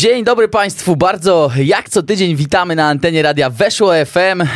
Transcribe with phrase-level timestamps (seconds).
[0.00, 4.40] Dzień dobry Państwu, bardzo jak co tydzień witamy na antenie radia Weszło FM.
[4.42, 4.46] E,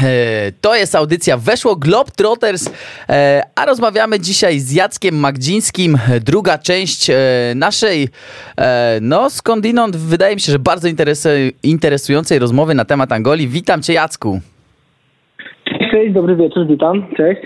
[0.60, 2.70] To jest audycja Weszło Globetrotters,
[3.08, 5.98] e, a rozmawiamy dzisiaj z Jackiem Magdzińskim.
[6.24, 7.14] Druga część e,
[7.56, 8.08] naszej,
[9.00, 13.48] no skądinąd wydaje mi się, że bardzo interesu- interesującej rozmowy na temat Angolii.
[13.48, 14.40] Witam Cię Jacku.
[15.90, 17.06] Cześć, dobry wieczór, witam.
[17.16, 17.40] Cześć.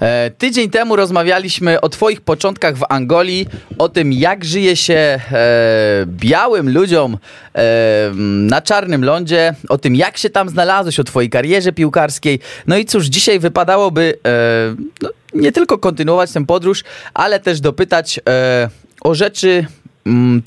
[0.00, 3.46] E, Tydzień temu rozmawialiśmy o Twoich początkach w Angolii,
[3.78, 5.20] o tym, jak żyje się e,
[6.06, 7.18] białym ludziom
[7.54, 8.12] e,
[8.48, 12.38] na czarnym lądzie, o tym, jak się tam znalazłeś, o Twojej karierze piłkarskiej.
[12.66, 14.18] No i cóż, dzisiaj wypadałoby
[15.02, 18.20] no, nie tylko kontynuować tę podróż, ale też dopytać
[19.00, 19.66] o rzeczy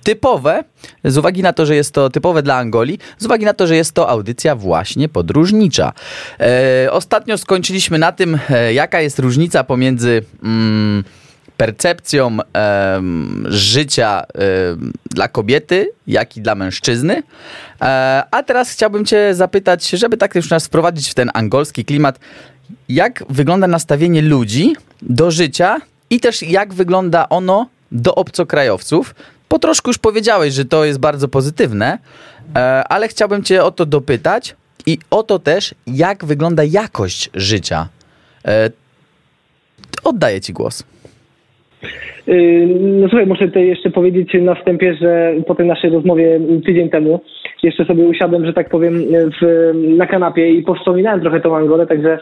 [0.03, 0.63] typowe,
[1.03, 3.75] z uwagi na to, że jest to typowe dla Angolii, z uwagi na to, że
[3.75, 5.93] jest to audycja właśnie podróżnicza.
[6.39, 11.03] E, ostatnio skończyliśmy na tym, e, jaka jest różnica pomiędzy mm,
[11.57, 17.23] percepcją em, życia em, dla kobiety, jak i dla mężczyzny.
[17.81, 22.19] E, a teraz chciałbym Cię zapytać, żeby tak już nas wprowadzić w ten angolski klimat,
[22.89, 25.77] jak wygląda nastawienie ludzi do życia
[26.09, 29.15] i też jak wygląda ono do obcokrajowców.
[29.49, 31.97] Po troszku już powiedziałeś, że to jest bardzo pozytywne,
[32.55, 34.55] e, ale chciałbym Cię o to dopytać
[34.85, 37.87] i o to też, jak wygląda jakość życia.
[38.47, 38.69] E,
[40.03, 40.83] Oddaję Ci głos.
[42.27, 42.67] Yy,
[43.01, 47.21] No słuchaj, muszę tutaj jeszcze powiedzieć na wstępie, że po tej naszej rozmowie tydzień temu
[47.63, 49.03] jeszcze sobie usiadłem, że tak powiem,
[49.41, 52.19] w, na kanapie i powspominałem trochę tą Angolę, także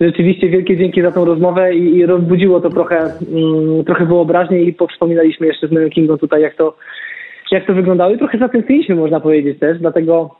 [0.00, 4.72] rzeczywiście wielkie dzięki za tą rozmowę i, i rozbudziło to trochę, mm, trochę wyobraźnię i
[4.72, 6.76] powspominaliśmy jeszcze z moim Kingą tutaj, jak to,
[7.50, 10.36] jak to wyglądało i trochę zatęskniliśmy, można powiedzieć też, dlatego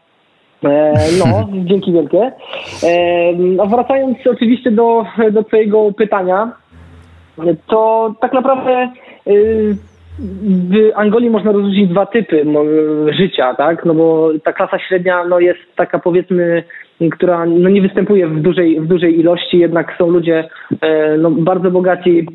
[0.65, 2.33] E, no, dzięki wielkie.
[2.83, 6.53] E, no, wracając oczywiście do, do Twojego pytania,
[7.67, 8.91] to tak naprawdę
[9.27, 9.77] y,
[10.19, 12.45] w Angolii można rozróżnić dwa typy
[13.19, 13.85] życia, tak?
[13.85, 16.63] No bo ta klasa średnia no, jest taka powiedzmy,
[17.11, 20.49] która no, nie występuje w dużej, w dużej ilości, jednak są ludzie
[20.81, 22.27] e, no, bardzo bogaci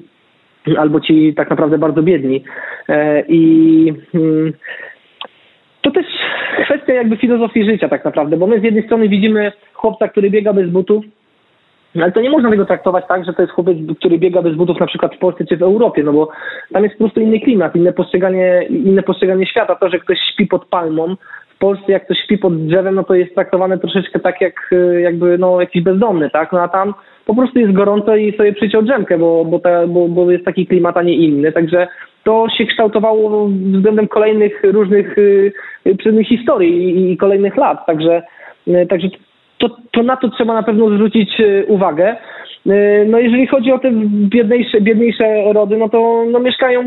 [0.77, 2.43] albo ci tak naprawdę bardzo biedni.
[2.89, 4.53] E, I mm,
[5.81, 6.05] to też
[6.65, 10.53] kwestia jakby filozofii życia tak naprawdę, bo my z jednej strony widzimy chłopca, który biega
[10.53, 11.05] bez butów,
[11.95, 14.79] ale to nie można tego traktować tak, że to jest chłopiec, który biega bez butów
[14.79, 16.29] na przykład w Polsce czy w Europie, no bo
[16.73, 19.75] tam jest po prostu inny klimat, inne postrzeganie, inne postrzeganie świata.
[19.75, 21.15] To, że ktoś śpi pod palmą,
[21.63, 25.37] Polsce jak ktoś śpi pod drzewem, no to jest traktowane troszeczkę tak jak y, jakby
[25.37, 26.51] no jakiś bezdomny, tak?
[26.51, 26.93] No a tam
[27.25, 30.67] po prostu jest gorąco i sobie przyciął drzemkę, bo, bo, ta, bo, bo jest taki
[30.67, 31.51] klimat, a nie inny.
[31.51, 31.87] Także
[32.23, 35.51] to się kształtowało względem kolejnych różnych y,
[35.87, 37.85] y, przednich historii i, i kolejnych lat.
[37.85, 38.23] Także,
[38.89, 39.07] także
[39.57, 42.15] to, to na to trzeba na pewno zwrócić uwagę.
[43.05, 43.91] No jeżeli chodzi o te
[44.29, 46.83] biedniejsze, biedniejsze rody, no to no mieszkają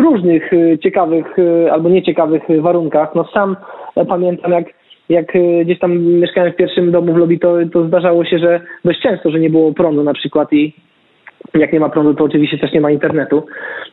[0.00, 3.14] różnych y, ciekawych y, albo nieciekawych warunkach.
[3.14, 3.56] No sam
[3.96, 4.64] e, pamiętam jak,
[5.08, 8.60] jak y, gdzieś tam mieszkałem w pierwszym domu w lobby, to, to zdarzało się, że
[8.84, 10.72] dość często, że nie było prądu na przykład i
[11.54, 13.46] jak nie ma prądu, to oczywiście też nie ma internetu.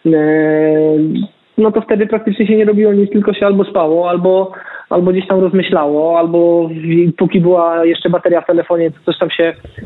[0.05, 4.51] Eee, No to wtedy praktycznie się nie robiło nic, tylko się albo spało, albo,
[4.89, 6.69] albo gdzieś tam rozmyślało, albo
[7.17, 9.43] póki była jeszcze bateria w telefonie, to coś tam się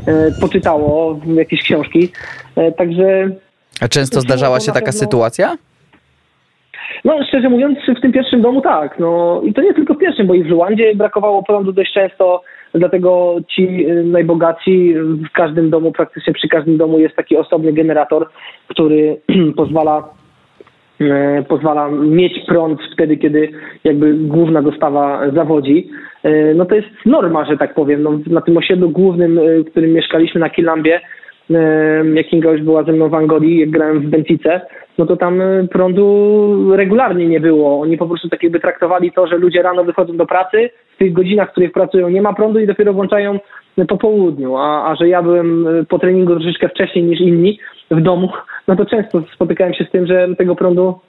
[0.07, 2.11] e, poczytało, w jakieś książki.
[2.55, 3.29] E, Także
[3.81, 5.57] A często zdarzała się taka sytuacja?
[7.05, 8.99] No, szczerze mówiąc, w tym pierwszym domu tak.
[8.99, 12.41] No i to nie tylko w pierwszym, bo i w Ruandzie brakowało prądu dość często,
[12.73, 14.93] dlatego ci y, najbogatsi
[15.29, 18.29] w każdym domu, praktycznie przy każdym domu jest taki osobny generator,
[18.67, 19.17] który
[19.57, 20.09] pozwala
[21.01, 23.49] e, pozwala mieć prąd wtedy, kiedy
[23.83, 25.89] jakby główna dostawa zawodzi.
[26.23, 28.03] E, No to jest norma, że tak powiem.
[28.03, 31.01] No, na tym osiedlu głównym, w którym mieszkaliśmy na Kilambie,
[32.13, 34.61] jak Kinga już była ze mną w Angolii, jak grałem w Benfice,
[34.97, 37.81] no to tam e, prądu regularnie nie było.
[37.81, 41.13] Oni po prostu tak jakby traktowali to, że ludzie rano wychodzą do pracy, w tych
[41.13, 43.39] godzinach, w których pracują nie ma prądu i dopiero włączają
[43.87, 47.59] po południu, a, a że ja byłem e, po treningu troszeczkę wcześniej niż inni
[47.91, 48.29] w domu,
[48.67, 50.99] no to często spotykałem się z tym, że tego prądu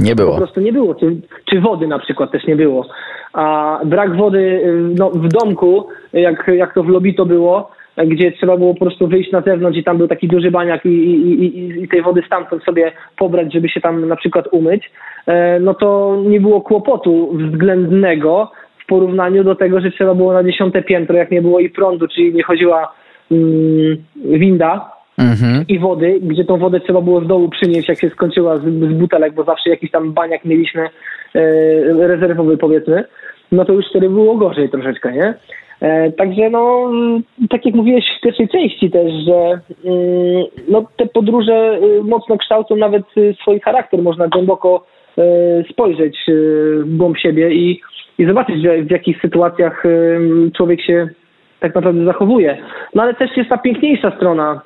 [0.00, 0.36] Nie po było.
[0.36, 1.16] prostu nie było, czy,
[1.50, 2.86] czy wody na przykład też nie było.
[3.32, 8.56] A brak wody y, no, w domku, jak, jak to w Lobito było, gdzie trzeba
[8.56, 11.82] było po prostu wyjść na zewnątrz i tam był taki duży baniak i, i, i,
[11.82, 14.90] i tej wody stamtąd sobie pobrać, żeby się tam na przykład umyć,
[15.26, 20.44] e, no to nie było kłopotu względnego w porównaniu do tego, że trzeba było na
[20.44, 22.92] dziesiąte piętro, jak nie było i prądu, czyli nie chodziła
[23.30, 25.64] mm, winda, Mhm.
[25.68, 28.92] i wody, gdzie tą wodę trzeba było z dołu przynieść, jak się skończyła z, z
[28.92, 30.88] butelek, bo zawsze jakiś tam baniak mieliśmy e,
[32.06, 33.04] rezerwowy powiedzmy,
[33.52, 35.34] no to już wtedy było gorzej troszeczkę, nie?
[35.84, 36.90] E, także no,
[37.50, 42.76] tak jak mówiłeś w pierwszej części też, że mm, no, te podróże y, mocno kształcą
[42.76, 44.86] nawet y, swój charakter, można głęboko
[45.18, 45.22] e,
[45.72, 46.32] spojrzeć y,
[46.84, 47.80] w głąb siebie i
[48.18, 49.82] i zobaczyć, w jakich sytuacjach
[50.56, 51.08] człowiek się
[51.60, 52.58] tak naprawdę zachowuje.
[52.94, 54.60] No ale też jest ta piękniejsza strona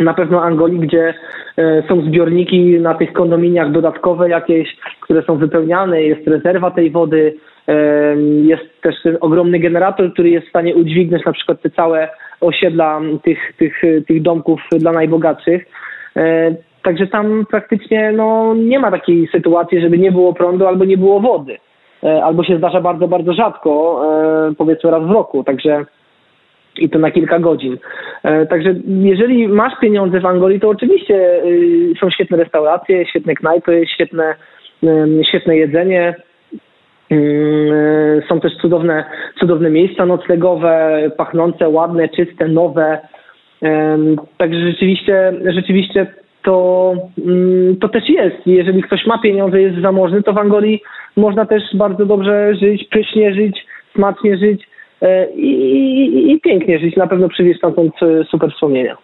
[0.00, 1.14] na pewno Angolii, gdzie
[1.56, 7.34] e, są zbiorniki na tych kondominiach dodatkowe jakieś, które są wypełniane, jest rezerwa tej wody,
[8.42, 12.08] jest też ogromny generator, który jest w stanie udźwignąć na przykład te całe
[12.40, 15.66] osiedla tych, tych, tych domków dla najbogatszych.
[16.16, 20.96] E, także tam praktycznie no, nie ma takiej sytuacji, żeby nie było prądu albo nie
[20.98, 21.58] było wody.
[22.22, 24.02] Albo się zdarza bardzo, bardzo rzadko,
[24.58, 25.44] powiedzmy raz w roku.
[25.44, 25.84] Także
[26.78, 27.78] i to na kilka godzin.
[28.22, 33.84] E, także jeżeli masz pieniądze w Angolii, to oczywiście y, są świetne restauracje, świetne knajpy,
[33.94, 34.34] świetne,
[35.28, 36.14] świetne jedzenie.
[37.12, 39.04] Y, są też cudowne,
[39.40, 42.98] cudowne miejsca noclegowe, pachnące, ładne, czyste, nowe.
[44.36, 46.06] Także rzeczywiście, rzeczywiście
[46.42, 46.94] to,
[47.80, 48.36] to też jest.
[48.46, 50.82] Jeżeli ktoś ma pieniądze, jest zamożny, to w Angolii
[51.16, 54.66] można też bardzo dobrze żyć, pysznie żyć, smacznie żyć
[55.02, 55.48] E, i,
[56.06, 56.96] i, i pięknie żyć.
[56.96, 58.96] Na pewno przywieźć stamtąd e, super wspomnienia.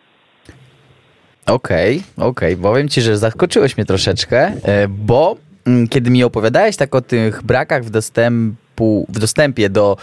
[1.47, 2.55] Okej, okay, okej.
[2.55, 2.63] Okay.
[2.63, 5.48] Powiem ci, że zaskoczyłeś mnie troszeczkę, e, bo mm,
[5.91, 9.97] kiedy mi opowiadałeś tak o tych brakach w dostępu w dostępie do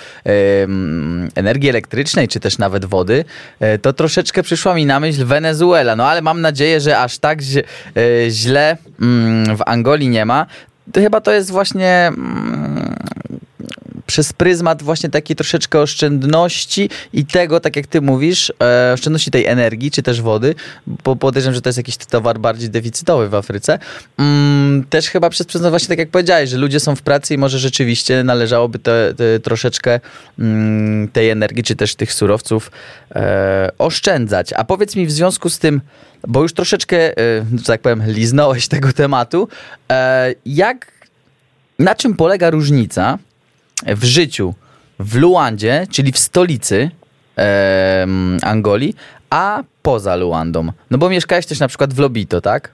[1.35, 3.25] energii elektrycznej, czy też nawet wody,
[3.81, 5.95] to troszeczkę przyszła mi na myśl Wenezuela.
[5.95, 7.39] No ale mam nadzieję, że aż tak
[8.29, 10.45] źle mm, w Angolii nie ma.
[10.91, 12.95] To chyba to jest właśnie mm,
[14.05, 19.45] przez pryzmat właśnie takiej troszeczkę oszczędności i tego, tak jak ty mówisz, e, oszczędności tej
[19.45, 20.55] energii, czy też wody,
[21.03, 23.79] bo podejrzewam, że to jest jakiś towar bardziej deficytowy w Afryce.
[24.17, 27.37] Mm, też chyba przez pryzmat właśnie tak jak powiedziałeś, że ludzie są w pracy i
[27.37, 29.99] może rzeczywiście należałoby te, te troszeczkę
[30.39, 32.71] mm, tej energii, czy też tych surowców
[33.15, 34.53] e, oszczędzać.
[34.53, 35.81] A powiedz mi w związku z tym,
[36.27, 39.47] bo już troszeczkę, e, że tak powiem, liznąłeś tego tematu,
[39.91, 40.91] e, jak,
[41.79, 43.17] na czym polega różnica
[43.83, 44.53] w życiu
[44.99, 46.89] w Luandzie, czyli w stolicy
[47.37, 48.05] e,
[48.43, 48.93] Angolii,
[49.29, 50.67] a poza Luandą?
[50.91, 52.71] No bo mieszkałeś też na przykład w Lobito, tak?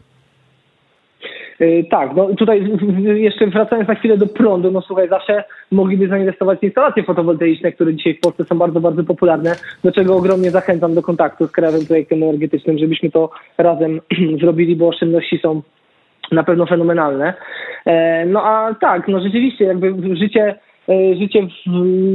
[1.60, 2.72] Yy, tak, no tutaj
[3.16, 7.94] jeszcze wracając na chwilę do prądu, no słuchaj, zawsze mogliby zainwestować w instalacje fotowoltaiczne, które
[7.94, 11.86] dzisiaj w Polsce są bardzo, bardzo popularne, do czego ogromnie zachęcam do kontaktu z Krajowym
[11.86, 14.02] Projektem Energetycznym, żebyśmy to razem
[14.42, 15.62] zrobili, bo oszczędności są
[16.32, 17.34] na pewno fenomenalne.
[17.86, 20.71] E, no a tak, no rzeczywiście jakby życie E,
[21.18, 21.72] życie w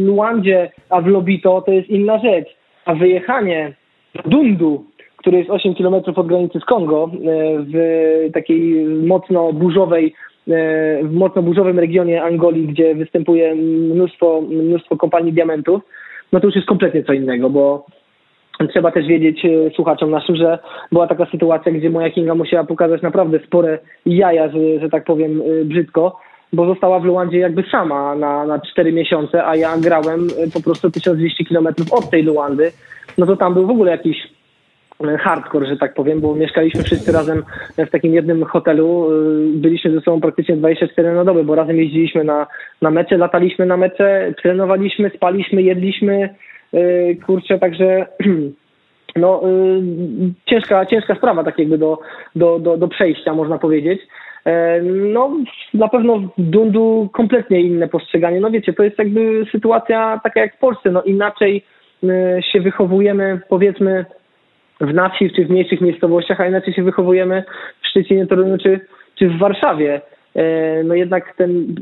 [0.07, 2.49] Luandzie, a w Lobito to jest inna rzecz.
[2.85, 3.73] A wyjechanie
[4.15, 4.85] do Dundu,
[5.17, 7.19] który jest 8 km od granicy z Kongo, e,
[7.59, 15.33] w takiej mocno burzowej e, w mocno burzowym regionie Angolii, gdzie występuje mnóstwo, mnóstwo kopalni
[15.33, 15.83] diamentów,
[16.33, 17.87] no to już jest kompletnie co innego, bo
[18.71, 19.43] trzeba też wiedzieć
[19.75, 20.59] słuchaczom naszym, że
[20.93, 25.43] była taka sytuacja, gdzie moja Kinga musiała pokazać naprawdę spore jaja, że, że tak powiem
[25.65, 26.17] brzydko,
[26.53, 30.61] bo została w Luandzie jakby sama na, na 4 miesiące, a ja grałem e, po
[30.61, 32.73] prostu 1200 kilometrów od tej Luandy,
[33.19, 34.17] no to tam był w ogóle jakiś
[35.05, 37.43] e, hardcore, że tak powiem, bo mieszkaliśmy wszyscy razem
[37.79, 39.09] w takim jednym hotelu.
[39.11, 39.15] E,
[39.59, 42.47] byliśmy ze sobą praktycznie 24 na dobę, bo razem jeździliśmy na,
[42.83, 46.35] na mecze, lataliśmy na mecze, trenowaliśmy, spaliśmy, jedliśmy.
[47.27, 48.07] Kurczę, także
[49.17, 49.43] no,
[50.47, 51.99] ciężka, ciężka sprawa tak jakby do,
[52.37, 54.01] do, do, do przejścia, można powiedzieć.
[54.47, 55.31] E, no,
[55.75, 58.41] na pewno w Dundu kompletnie inne postrzeganie.
[58.41, 60.91] No wiecie, to jest jakby sytuacja taka jak w Polsce.
[60.91, 61.65] No inaczej
[62.05, 64.05] e, się wychowujemy, powiedzmy,
[64.81, 67.45] w na wsi czy w mniejszych miejscowościach, a inaczej się wychowujemy
[67.83, 68.81] w Szczecinie, Toruniu czy,
[69.19, 70.01] czy w Warszawie.
[70.37, 71.75] E, no jednak ten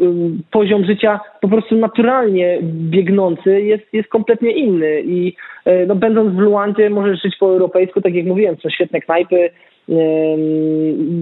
[0.51, 5.37] poziom życia po prostu naturalnie biegnący jest, jest kompletnie inny i
[5.87, 9.51] no, będąc w Luandzie możesz żyć po europejsku, tak jak mówiłem, są świetne knajpy,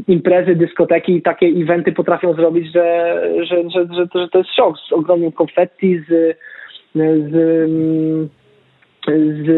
[0.09, 4.93] imprezy, dyskoteki i takie eventy potrafią zrobić, że, że, że, że, to jest szok z
[4.93, 6.37] ogromnym konfetti, z,
[6.95, 7.33] z,
[9.09, 9.49] z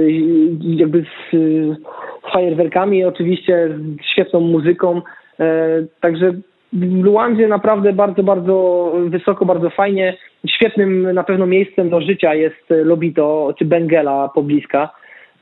[0.63, 3.69] jakby z, z fajerwerkami, oczywiście
[4.03, 5.03] z świetną muzyką.
[5.41, 5.69] E,
[6.01, 6.33] także
[6.81, 10.17] Luandzie naprawdę bardzo, bardzo wysoko, bardzo fajnie.
[10.49, 14.91] Świetnym na pewno miejscem do życia jest Lobito czy Bengela pobliska,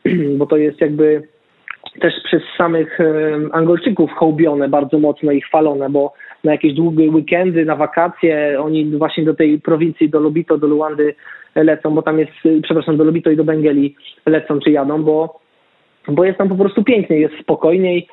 [0.39, 1.23] bo to jest jakby
[2.01, 2.99] też przez samych
[3.53, 6.13] Angolczyków hołbione bardzo mocno i chwalone, bo
[6.45, 11.15] na jakieś długie weekendy, na wakacje oni właśnie do tej prowincji, do Lobito, do Luandy
[11.55, 13.97] lecą, bo tam jest, przepraszam, do Lobito i do Bengeli
[14.27, 15.42] lecą czy jadą, bo
[16.09, 18.09] bo jest tam po prostu piękniej, jest spokojniej,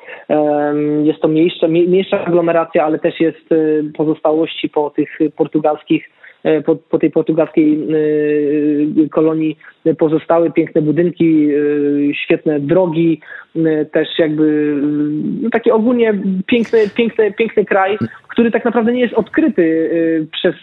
[1.02, 6.08] jest to mniejsza, mniejsza aglomeracja, ale też jest y, pozostałości po tych portugalskich
[6.42, 7.88] E, po, po tej portugalskiej
[9.04, 9.58] e, kolonii
[9.98, 13.20] pozostały piękne budynki, e, świetne drogi,
[13.92, 14.76] też jakby
[15.42, 16.14] no taki ogólnie
[16.46, 19.90] piękny, piękny, piękny kraj, który tak naprawdę nie jest odkryty
[20.32, 20.54] przez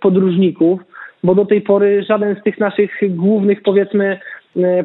[0.00, 0.80] podróżników.
[1.24, 4.18] bo do tej pory żaden z tych naszych głównych, powiedzmy,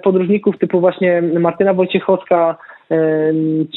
[0.03, 2.57] podróżników typu właśnie Martyna Wojciechowska,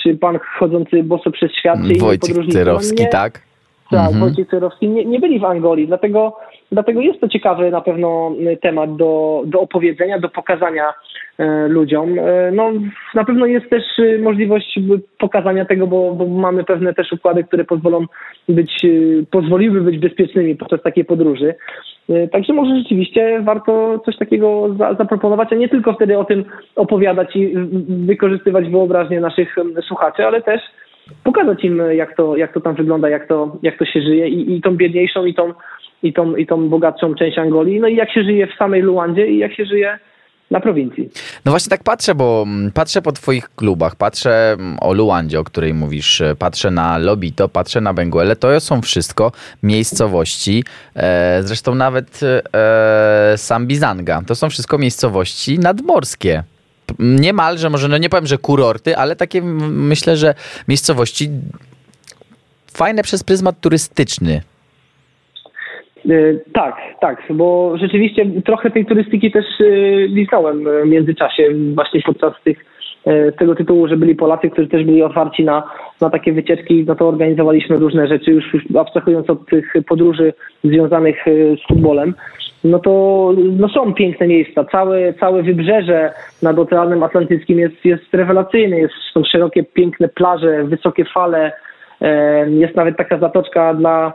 [0.03, 3.46] czy pan chodzący boso przez świat, czy Wojciech Cyrowski, nie, tak?
[3.91, 4.21] Tak, mhm.
[4.21, 6.37] Wojciech Cyrowski nie, nie byli w Angolii, dlatego,
[6.73, 10.95] dlatego jest to ciekawy na pewno temat do, do opowiedzenia, do pokazania
[11.39, 12.19] e, ludziom.
[12.19, 12.73] E, no,
[13.15, 13.83] na pewno jest też
[14.23, 14.79] możliwość
[15.19, 18.05] pokazania tego, bo, bo mamy pewne też układy, które pozwolą
[18.49, 18.89] być, e,
[19.31, 21.55] pozwoliły być bezpiecznymi podczas takiej podróży.
[22.33, 26.45] Także może rzeczywiście warto coś takiego za, zaproponować, a nie tylko wtedy o tym
[26.77, 27.55] opowiadać i
[28.07, 30.61] wykorzystywać wyobraźnię naszych słuchaczy, ale też
[31.25, 34.57] pokazać im, jak to, jak to tam wygląda, jak to, jak to się żyje i,
[34.57, 35.53] i tą biedniejszą, i tą,
[36.03, 39.27] i, tą, i tą bogatszą część Angolii, no i jak się żyje w samej Luandzie
[39.27, 39.99] i jak się żyje
[40.51, 41.09] na prowincji.
[41.45, 45.45] No właśnie tak patrzę, bo mm, patrzę po twoich klubach, patrzę mm, o Luandzie, o
[45.45, 49.33] której mówisz, e, patrzę na Lobito, patrzę na Benguele, to są wszystko
[49.63, 50.65] miejscowości,
[50.97, 52.21] e, zresztą nawet
[52.55, 56.43] e, Sambizanga, to są wszystko miejscowości nadmorskie
[56.99, 60.35] niemalże, może no nie powiem, że kurorty, ale takie myślę, że
[60.69, 61.29] miejscowości
[62.77, 64.41] fajne przez pryzmat turystyczny.
[66.11, 66.13] E,
[66.53, 69.65] tak, tak, bo rzeczywiście trochę tej turystyki też e,
[70.07, 71.43] liznąłem w międzyczasie
[71.75, 72.77] właśnie podczas tych
[73.39, 75.63] tego tytułu, że byli Polacy, którzy też byli otwarci na,
[76.01, 80.33] na takie wycieczki, no to organizowaliśmy różne rzeczy, już, już abstrahując od tych podróży
[80.65, 81.25] związanych
[81.65, 82.15] z futbolem,
[82.65, 84.65] no to no są piękne miejsca.
[84.65, 91.05] Całe, całe wybrzeże nad Oceanem Atlantyckim jest, jest rewelacyjne, jest, są szerokie, piękne plaże, wysokie
[91.05, 91.53] fale,
[92.49, 94.13] jest nawet taka zatoczka dla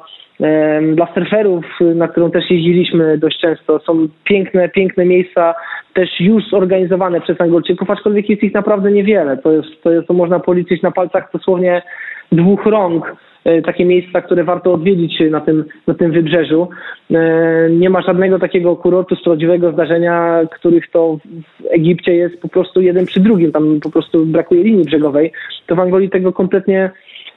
[0.96, 3.80] dla surferów, na którą też jeździliśmy dość często.
[3.80, 5.54] Są piękne, piękne miejsca,
[5.94, 9.38] też już zorganizowane przez Angolczyków, aczkolwiek jest ich naprawdę niewiele.
[9.38, 11.82] To jest, to jest, to można policzyć na palcach dosłownie
[12.32, 16.70] dwóch rąk e, takie miejsca, które warto odwiedzić na tym, na tym wybrzeżu.
[17.12, 21.18] E, nie ma żadnego takiego kurortu z prawdziwego zdarzenia, których to
[21.60, 23.52] w Egipcie jest po prostu jeden przy drugim.
[23.52, 25.32] Tam po prostu brakuje linii brzegowej.
[25.68, 26.92] To w Angolii tego kompletnie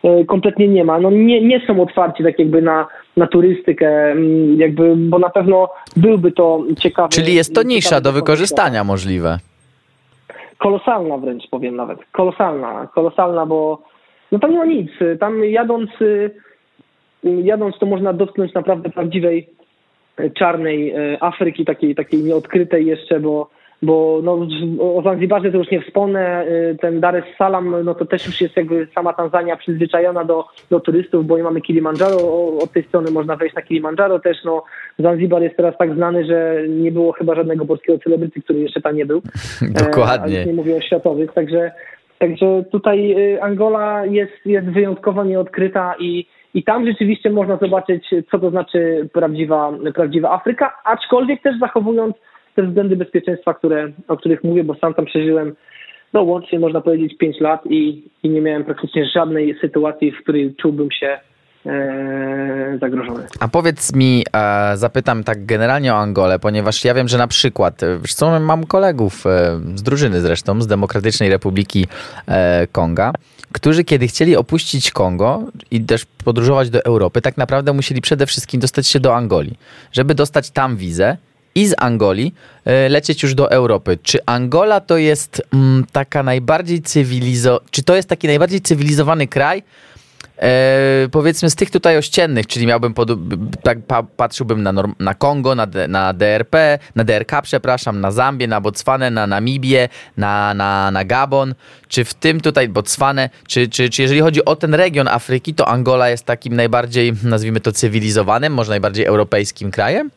[0.04, 0.98] E, kompletnie nie ma.
[0.98, 2.86] No nie, nie są otwarci tak jakby na,
[3.16, 7.08] na turystykę, mm, jakby, bo na pewno byłby to ciekawy...
[7.08, 9.38] Czyli jest to nisza do wykorzystania możliwe.
[10.58, 11.98] Kolosalna wręcz powiem nawet.
[12.12, 13.82] Kolosalna, kolosalna, bo
[14.34, 14.90] no tam nie ma nic.
[15.20, 16.30] Tam jadąc, y,
[17.24, 19.48] jadąc to można dotknąć naprawdę prawdziwej
[20.20, 23.50] y, czarnej y, Afryki, takiej, takiej nieodkrytej jeszcze, bo
[23.82, 24.46] bo no,
[24.80, 28.40] o Zanzibarze to już nie wspomnę, y, ten Dar es Salaam, no to też już
[28.40, 32.16] jest jakby sama Tanzania przyzwyczajona do, do turystów, bo mamy Kilimandżaro,
[32.62, 34.64] od tej strony można wejść na Kilimandżaro też, no
[34.98, 38.96] Zanzibar jest teraz tak znany, że nie było chyba żadnego polskiego celebryty, który jeszcze tam
[38.96, 39.22] nie był.
[39.84, 40.40] Dokładnie.
[40.40, 41.72] E, nie mówię o światowych, także,
[42.18, 48.38] także tutaj y, Angola jest, jest wyjątkowo nieodkryta i i tam rzeczywiście można zobaczyć, co
[48.38, 52.16] to znaczy prawdziwa, prawdziwa Afryka, aczkolwiek też zachowując
[52.54, 55.54] te względy bezpieczeństwa, które, o których mówię, bo sam tam przeżyłem
[56.14, 60.54] no łącznie można powiedzieć 5 lat i, i nie miałem praktycznie żadnej sytuacji, w której
[60.54, 61.18] czułbym się
[61.66, 63.26] e, zagrożony.
[63.40, 67.82] A powiedz mi, e, zapytam tak generalnie o Angolę, ponieważ ja wiem, że na przykład,
[67.82, 71.86] e, wiesz co, mam kolegów e, z drużyny zresztą, z Demokratycznej Republiki
[72.26, 73.12] e, Konga,
[73.52, 78.60] którzy kiedy chcieli opuścić Kongo i też podróżować do Europy, tak naprawdę musieli przede wszystkim
[78.60, 79.58] dostać się do Angolii.
[79.92, 81.16] Żeby dostać tam wizę,
[81.54, 83.98] i z Angolii e, lecieć już do Europy.
[84.02, 87.60] Czy Angola to jest mm, taka najbardziej cywilizo...
[87.70, 89.62] Czy to jest taki najbardziej cywilizowany kraj?
[90.42, 93.08] E, powiedzmy z tych tutaj ościennych, czyli miałbym pod,
[93.62, 98.46] tak pa, patrzyłbym na, norm, na Kongo, na, na DRP, na DRK, przepraszam, na Zambię,
[98.46, 101.54] na Botswanę, na Namibię, na, na, na Gabon,
[101.88, 105.68] czy w tym tutaj Botswanę, czy, czy, czy jeżeli chodzi o ten region Afryki, to
[105.68, 110.10] Angola jest takim najbardziej, nazwijmy to cywilizowanym, może najbardziej europejskim krajem?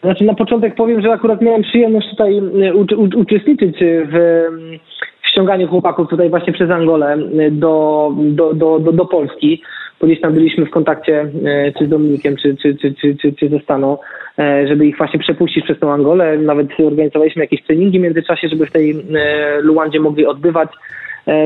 [0.00, 2.74] Znaczy na początek powiem, że akurat miałem przyjemność tutaj e,
[3.16, 4.48] uczestniczyć w,
[5.38, 9.62] ściąganiu chłopaków tutaj właśnie przez Angolę e, do, do, do, do, do Polski,
[10.00, 13.32] bo gdzieś tam byliśmy w kontakcie e, czy z Dominikiem, czy, czy, czy, czy, czy,
[13.32, 13.98] czy ze Staną,
[14.68, 16.38] żeby ich właśnie przepuścić przez tą Angolę.
[16.38, 19.04] Nawet organizowaliśmy jakieś treningi w międzyczasie, żeby w tej
[19.60, 20.68] Luandzie mogli odbywać.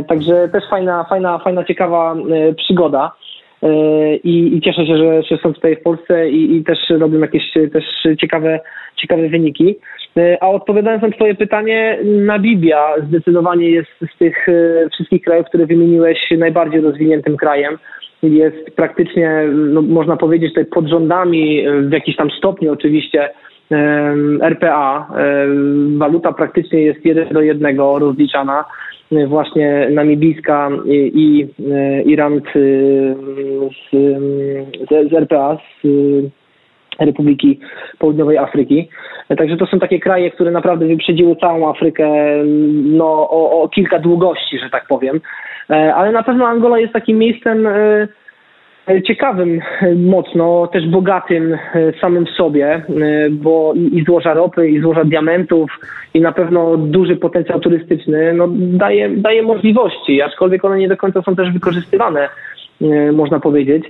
[0.08, 2.16] Także też fajna, fajna, fajna, ciekawa
[2.56, 3.12] przygoda.
[3.62, 7.18] E, i, i cieszę się, że, że są tutaj w Polsce i, i też robią
[7.18, 7.42] jakieś
[7.72, 7.84] też
[8.20, 8.60] ciekawe,
[8.96, 9.76] ciekawe wyniki.
[10.16, 15.66] E, a odpowiadając na Twoje pytanie, Namibia zdecydowanie jest z tych e, wszystkich krajów, które
[15.66, 17.78] wymieniłeś, najbardziej rozwiniętym krajem.
[18.22, 23.30] Jest praktycznie, no, można powiedzieć, tutaj pod rządami, w jakiś tam stopniu oczywiście,
[24.40, 25.08] RPA.
[25.96, 28.64] Waluta praktycznie jest jeden do jednego rozliczana
[29.26, 31.48] właśnie namibijska i,
[32.04, 35.86] i rand z, z, z RPA, z,
[37.00, 37.58] Republiki
[37.98, 38.88] Południowej Afryki.
[39.38, 42.08] Także to są takie kraje, które naprawdę wyprzedziły całą Afrykę
[42.84, 45.20] no, o, o kilka długości, że tak powiem.
[45.68, 48.08] Ale na pewno Angola jest takim miejscem E,
[49.06, 51.58] ciekawym e, mocno, też bogatym e,
[52.00, 52.82] samym w sobie,
[53.30, 55.70] bo i złoża ropy, i złoża diamentów,
[56.14, 61.22] i na pewno duży potencjał turystyczny, no daje, daje możliwości, aczkolwiek one nie do końca
[61.22, 62.28] są też wykorzystywane,
[63.12, 63.84] można powiedzieć.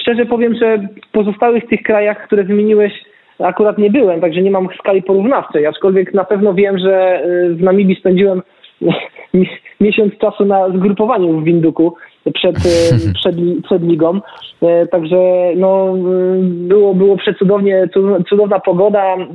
[0.00, 2.92] Szczerze powiem, że w pozostałych tych krajach, które wymieniłeś,
[3.38, 7.96] akurat nie byłem, także nie mam skali porównawczej, aczkolwiek na pewno wiem, że w Namibii
[8.00, 8.42] spędziłem
[9.80, 11.94] miesiąc czasu na zgrupowaniu w Winduku
[12.34, 14.20] przed, e, przed, przed ligą.
[14.62, 15.16] E, także
[15.56, 15.94] no,
[16.42, 17.88] było, było przecudownie,
[18.28, 19.26] cudowna pogoda, e,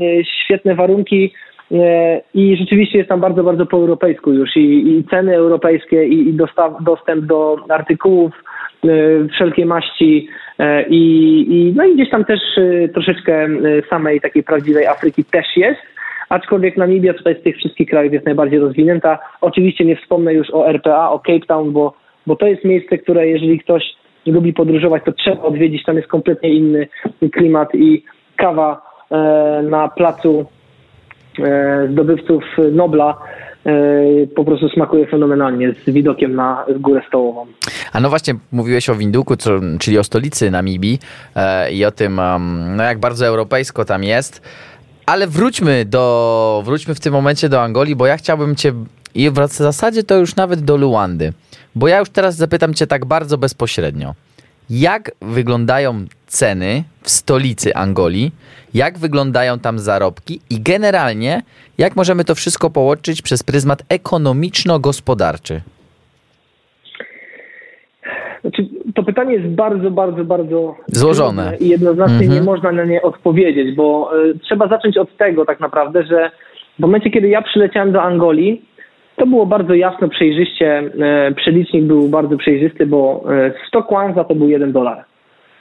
[0.43, 1.33] świetne warunki
[2.33, 6.33] i rzeczywiście jest tam bardzo, bardzo po europejsku już i, i ceny europejskie i, i
[6.33, 8.31] dostaw, dostęp do artykułów
[9.33, 10.27] wszelkiej maści
[10.89, 11.01] i,
[11.50, 12.39] i, no i gdzieś tam też
[12.93, 13.47] troszeczkę
[13.89, 15.79] samej takiej prawdziwej Afryki też jest.
[16.33, 19.19] Aczkolwiek Namibia tutaj z tych wszystkich krajów jest najbardziej rozwinięta.
[19.41, 21.93] Oczywiście nie wspomnę już o RPA, o Cape Town, bo
[22.27, 23.84] bo to jest miejsce, które jeżeli ktoś
[24.25, 25.84] lubi podróżować, to trzeba odwiedzić.
[25.86, 26.88] Tam jest kompletnie inny
[27.32, 28.03] klimat i
[28.38, 29.15] kawa e,
[29.70, 30.46] na placu
[31.39, 33.18] e, zdobywców Nobla
[33.65, 33.72] e,
[34.36, 37.46] po prostu smakuje fenomenalnie z widokiem na górę stołową.
[37.94, 39.34] A no właśnie, mówiłeś o Winduku,
[39.80, 41.00] czyli o stolicy Namibii
[41.72, 42.22] i o tym,
[42.77, 44.42] no jak bardzo europejsko tam jest.
[45.06, 48.74] Ale wróćmy do, wróćmy w tym momencie do Angolii, bo ja chciałbym cię
[49.15, 51.34] i w zasadzie to już nawet do Luandy.
[51.75, 54.13] Bo ja już teraz zapytam Cię tak bardzo bezpośrednio.
[54.70, 58.32] Jak wyglądają ceny w stolicy Angolii?
[58.74, 60.39] Jak wyglądają tam zarobki?
[60.50, 61.42] I generalnie,
[61.77, 65.62] jak możemy to wszystko połączyć przez pryzmat ekonomiczno-gospodarczy?
[68.42, 68.65] Znaczy,
[68.96, 72.33] to pytanie jest bardzo, bardzo, bardzo złożone i jednoznacznie mhm.
[72.33, 76.31] nie można na nie odpowiedzieć, bo y, trzeba zacząć od tego tak naprawdę, że
[76.79, 78.62] w momencie, kiedy ja przyleciałem do Angolii,
[79.15, 80.83] to było bardzo jasno, przejrzyście.
[80.99, 83.23] E, przelicznik był bardzo przejrzysty, bo
[83.67, 85.03] 100 e, kwanza to był 1 dolar.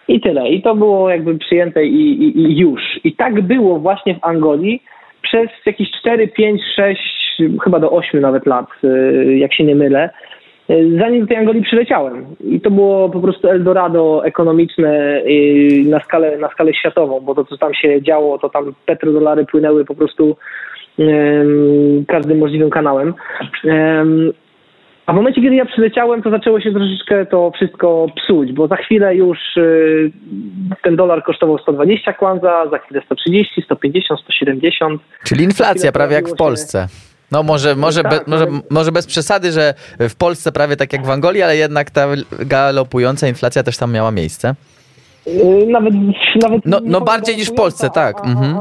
[0.09, 0.49] I tyle.
[0.49, 3.01] I to było jakby przyjęte i, i, i, już.
[3.05, 4.83] I tak było właśnie w Angolii
[5.23, 7.01] przez jakieś 4, 5, 6,
[7.65, 10.11] chyba do 8 nawet lat, e, jak się nie mylę,
[10.99, 12.27] zanim do tej Angolii przyleciałem.
[12.45, 15.23] I to było po prostu Eldorado ekonomiczne
[15.85, 19.85] na skalę, na skalę światową, bo to, co tam się działo, to tam petrodolary płynęły
[19.85, 20.37] po prostu
[22.09, 23.15] każdym możliwym kanałem.
[25.07, 28.77] A w momencie, kiedy ja przyleciałem, to zaczęło się troszeczkę to wszystko psuć, bo za
[28.77, 30.11] chwilę już y,
[30.83, 35.03] ten dolar kosztował 120 kwanza, za chwilę 130, 150, 170.
[35.25, 36.87] Czyli inflacja prawie jak w Polsce.
[37.33, 41.07] No może, może, tak, be, może, może bez przesady, że w Polsce prawie tak jak
[41.07, 42.07] w Angolii, ale jednak ta
[42.41, 44.55] galopująca inflacja też tam miała miejsce.
[45.27, 45.95] Y, nawet,
[46.43, 48.17] nawet no, no bardziej niż w Polsce, tak.
[48.27, 48.61] Mhm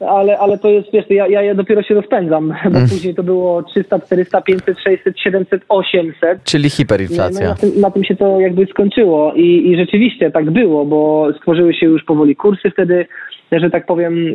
[0.00, 2.88] ale, ale to jest, wiesz, ja, ja dopiero się rozpędzam, bo mm.
[2.88, 6.44] później to było 300, 400, 500, 600, 700, 800.
[6.44, 7.46] Czyli hiperinflacja.
[7.46, 11.28] No, na, tym, na, tym, się to jakby skończyło I, i rzeczywiście tak było, bo
[11.38, 13.06] stworzyły się już powoli kursy wtedy,
[13.52, 14.34] że tak powiem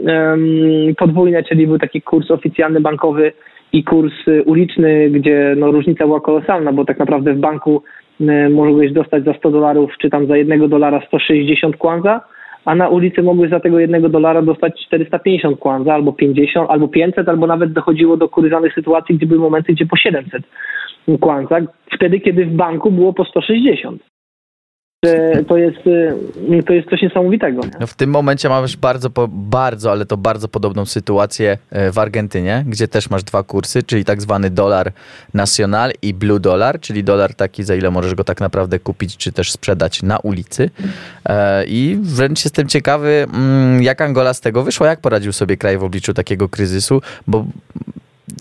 [0.97, 3.31] podwójne, czyli był taki kurs oficjalny bankowy
[3.73, 4.13] i kurs
[4.45, 7.83] uliczny, gdzie no, różnica była kolosalna, bo tak naprawdę w banku
[8.19, 12.21] um, mogłeś dostać za 100 dolarów, czy tam za jednego dolara 160 kwanza,
[12.65, 17.29] a na ulicy mogły za tego jednego dolara dostać 450 kwanza, albo 50, albo 500,
[17.29, 20.43] albo nawet dochodziło do kuryzanych sytuacji, gdzie były momenty, gdzie po 700
[21.21, 21.57] kwanza,
[21.95, 24.10] wtedy kiedy w banku było po 160
[25.47, 27.61] to jest, y, to jest coś niesamowitego.
[27.79, 32.63] No w tym momencie masz bardzo, bardzo, ale to bardzo podobną sytuację e, w Argentynie,
[32.67, 34.91] gdzie też masz dwa kursy, czyli tak zwany dolar
[35.33, 39.31] nacional i blue dollar, czyli dolar taki, za ile możesz go tak naprawdę kupić, czy
[39.31, 40.69] też sprzedać na ulicy.
[41.25, 45.77] E, I wręcz jestem ciekawy, mm, jak Angola z tego wyszła, jak poradził sobie kraj
[45.77, 47.45] w obliczu takiego kryzysu, bo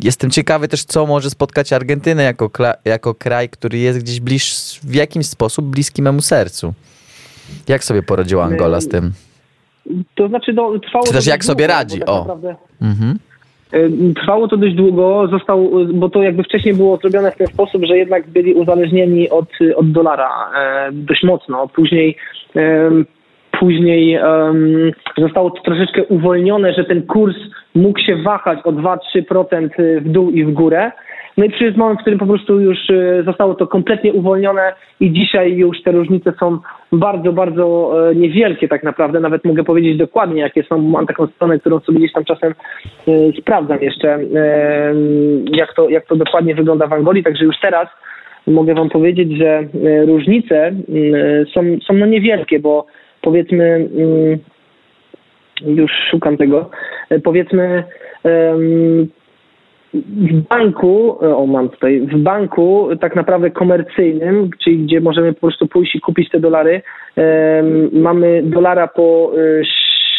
[0.00, 2.50] Jestem ciekawy też, co może spotkać Argentynę jako,
[2.84, 6.74] jako kraj, który jest gdzieś bliż, w jakimś sposób bliski memu sercu.
[7.68, 9.12] Jak sobie poradziła Angola z tym?
[10.14, 11.06] To znaczy, no, trwało.
[11.06, 11.98] Czy też jak sobie radzi?
[11.98, 12.18] Tak o.
[12.18, 12.56] Naprawdę...
[12.82, 13.18] Mhm.
[14.16, 17.98] Trwało to dość długo, został, bo to jakby wcześniej było zrobione w ten sposób, że
[17.98, 21.68] jednak byli uzależnieni od, od dolara e, dość mocno.
[21.68, 22.16] Później
[22.56, 22.90] e,
[23.60, 27.36] później um, zostało to troszeczkę uwolnione, że ten kurs
[27.74, 29.68] mógł się wahać o 2-3%
[30.00, 30.90] w dół i w górę.
[31.36, 35.12] No i przyszedł moment, w którym po prostu już y, zostało to kompletnie uwolnione i
[35.12, 36.58] dzisiaj już te różnice są
[36.92, 39.20] bardzo, bardzo e, niewielkie tak naprawdę.
[39.20, 40.78] Nawet mogę powiedzieć dokładnie, jakie są.
[40.78, 42.54] Mam taką stronę, którą sobie gdzieś tam czasem
[43.08, 44.94] e, sprawdzam jeszcze, e,
[45.44, 47.24] jak to, jak to dokładnie wygląda w Angolii.
[47.24, 47.88] Także już teraz
[48.46, 49.64] mogę wam powiedzieć, że
[50.06, 50.72] różnice
[51.54, 52.86] są, są no niewielkie, bo
[53.22, 53.88] powiedzmy
[55.66, 56.70] już szukam tego.
[57.24, 57.84] Powiedzmy,
[59.94, 65.66] w banku, o mam tutaj, w banku tak naprawdę komercyjnym, czyli gdzie możemy po prostu
[65.66, 66.82] pójść i kupić te dolary,
[67.92, 69.32] mamy dolara po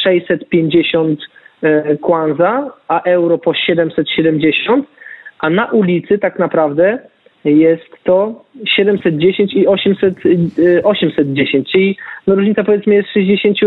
[0.03, 1.19] 650
[2.03, 4.85] kwanza, a euro po 770,
[5.39, 6.99] a na ulicy tak naprawdę
[7.45, 10.15] jest to 710 i 800,
[10.83, 13.57] 810, y, czyli no różnica powiedzmy jest 60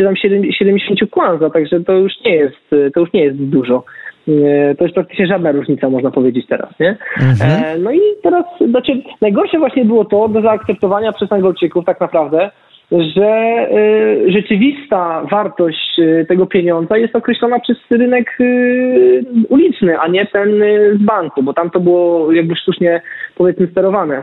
[0.00, 3.84] czy tam 70 kwanza, także to już nie jest, to już nie jest dużo.
[4.28, 6.96] Y, to jest praktycznie żadna różnica, można powiedzieć teraz, nie?
[7.16, 7.64] Mhm.
[7.64, 12.50] E, no i teraz, znaczy, najgorsze właśnie było to do zaakceptowania przez Angolczyków tak naprawdę,
[12.92, 20.26] że y, rzeczywista wartość y, tego pieniądza jest określona przez rynek y, uliczny, a nie
[20.26, 20.50] ten
[20.94, 23.02] z banku, bo tam to było jakby sztucznie
[23.36, 24.22] powiedzmy sterowane.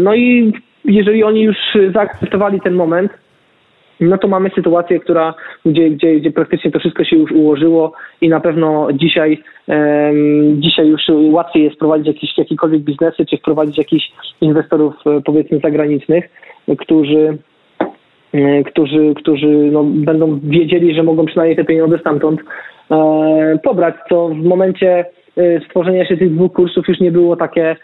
[0.00, 0.52] No i
[0.84, 1.56] jeżeli oni już
[1.94, 3.12] zaakceptowali ten moment,
[4.08, 5.34] no to mamy sytuację, która,
[5.66, 10.88] gdzie, gdzie, gdzie praktycznie to wszystko się już ułożyło i na pewno dzisiaj, um, dzisiaj
[10.88, 14.04] już łatwiej jest prowadzić jakieś, jakiekolwiek biznesy, czy wprowadzić jakichś
[14.40, 16.24] inwestorów powiedzmy zagranicznych,
[16.78, 17.38] którzy
[18.34, 22.40] E, którzy, którzy no, będą wiedzieli, że mogą przynajmniej te pieniądze stamtąd
[22.90, 25.04] e, pobrać, co w momencie
[25.36, 27.76] e, stworzenia się tych dwóch kursów już nie było takie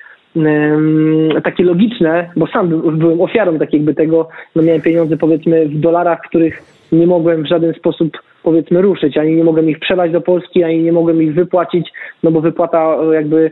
[1.44, 6.20] takie logiczne, bo sam byłem ofiarą tak jakby tego, no miałem pieniądze powiedzmy w dolarach,
[6.28, 6.62] których
[6.92, 10.82] nie mogłem w żaden sposób powiedzmy ruszyć, ani nie mogłem ich przelać do Polski, ani
[10.82, 13.50] nie mogłem ich wypłacić, no bo wypłata jakby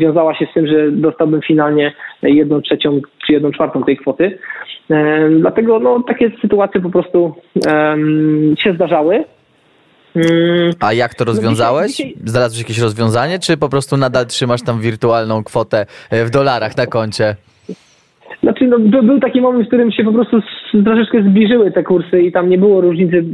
[0.00, 1.92] wiązała się z tym, że dostałbym finalnie
[2.22, 4.38] jedną trzecią czy jedną czwartą tej kwoty.
[5.40, 7.34] Dlatego no, takie sytuacje po prostu
[8.58, 9.24] się zdarzały.
[10.16, 10.72] Mm.
[10.80, 12.02] A jak to no, rozwiązałeś?
[12.24, 16.86] Znalazłeś jakieś rozwiązanie, czy po prostu nadal trzymasz tam wirtualną kwotę e, w dolarach na
[16.86, 17.36] koncie?
[18.42, 20.42] Znaczy, no, był taki moment, w którym się po prostu
[20.84, 23.24] troszeczkę zbliżyły te kursy i tam nie było różnicy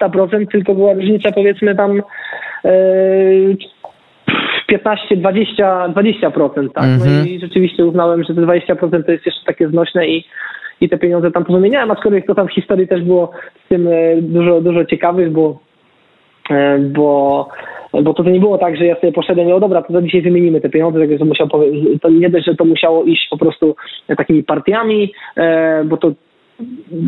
[0.00, 2.02] 300%, tylko była różnica powiedzmy tam
[2.64, 2.72] e,
[4.66, 6.84] 15, 20, 20%, tak?
[6.84, 6.98] Mm -hmm.
[6.98, 7.28] No mhm.
[7.28, 10.24] i rzeczywiście uznałem, że te 20% to jest jeszcze takie znośne i
[10.80, 13.30] i te pieniądze tam pozamieniałem, aczkolwiek to tam w historii też było
[13.66, 15.58] z tym e, dużo, dużo ciekawych, bo, e,
[16.80, 17.48] bo
[18.02, 20.60] bo to, nie było tak, że ja sobie poszedłem, no dobra, to, to dzisiaj wymienimy
[20.60, 21.48] te pieniądze, tak to, musiał,
[22.02, 23.76] to nie dość, że to musiało iść po prostu
[24.16, 26.12] takimi partiami, e, bo to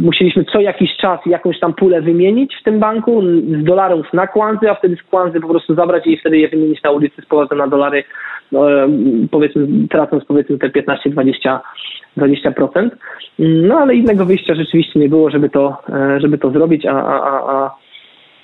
[0.03, 3.23] musieliśmy co jakiś czas jakąś tam pulę wymienić w tym banku
[3.61, 6.83] z dolarów na kwanzy, a wtedy z kwanzy po prostu zabrać i wtedy je wymienić
[6.83, 8.05] na ulicy z powrotem na dolary,
[8.53, 8.61] no,
[9.31, 11.59] powiedzmy tracąc powiedzmy te 15-20
[12.17, 12.91] 20%.
[13.39, 17.53] No ale innego wyjścia rzeczywiście nie było, żeby to, e, żeby to zrobić, a, a,
[17.53, 17.77] a,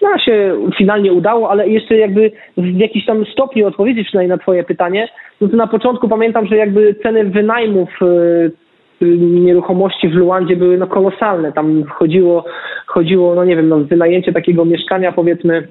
[0.03, 4.65] no, się finalnie udało, ale jeszcze jakby w jakiś tam stopniu odpowiedzieć przynajmniej na twoje
[4.65, 5.09] pytanie,
[5.41, 9.07] no to na początku pamiętam, że jakby ceny wynajmów e,
[9.41, 11.53] nieruchomości w Luandzie były no kolosalne.
[11.53, 12.45] Tam chodziło,
[12.87, 15.69] chodziło no nie wiem, no wynajęcie takiego mieszkania powiedzmy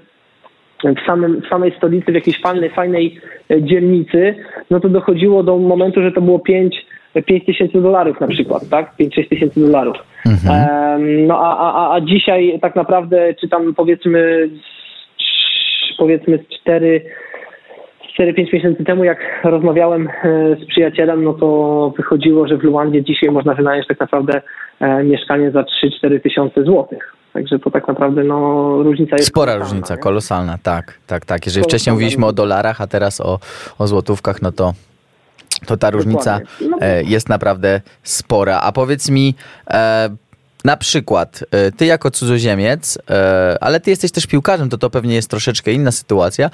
[0.83, 4.35] w, samym, w samej stolicy, w jakiejś fajnej, fajnej e, dzielnicy,
[4.69, 6.85] no to dochodziło do momentu, że to było 5
[7.25, 8.93] 5 tysięcy dolarów na przykład, tak?
[8.99, 9.97] 5-6 tysięcy dolarów.
[10.25, 11.27] Mhm.
[11.27, 14.49] no a, a, a dzisiaj tak naprawdę, czy tam powiedzmy
[15.97, 17.01] powiedzmy 4
[18.19, 20.11] 4-5 miesięcy temu, jak rozmawiałem e,
[20.55, 24.41] z przyjacielem, no to wychodziło, że w Luandzie dzisiaj można wynająć tak naprawdę
[24.79, 25.61] e, mieszkanie za
[26.03, 27.15] 3-4 tysiące złotych.
[27.33, 28.37] Także to tak naprawdę no,
[28.83, 29.27] różnica jest.
[29.27, 29.99] Spora różnica, nie?
[29.99, 31.45] kolosalna, tak, tak, tak.
[31.45, 33.39] Jeżeli wcześniej mówiliśmy o dolarach, a teraz o,
[33.79, 34.73] o złotówkach, no to
[35.67, 38.59] to ta różnica no e, jest naprawdę spora.
[38.63, 39.35] A powiedz mi,
[39.69, 40.09] e,
[40.65, 42.99] na przykład, e, ty jako cudzoziemiec,
[43.61, 46.49] ale ty jesteś też piłkarzem, to to pewnie jest troszeczkę inna sytuacja.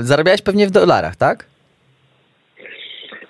[0.00, 1.46] Zarabiałeś pewnie w dolarach, tak?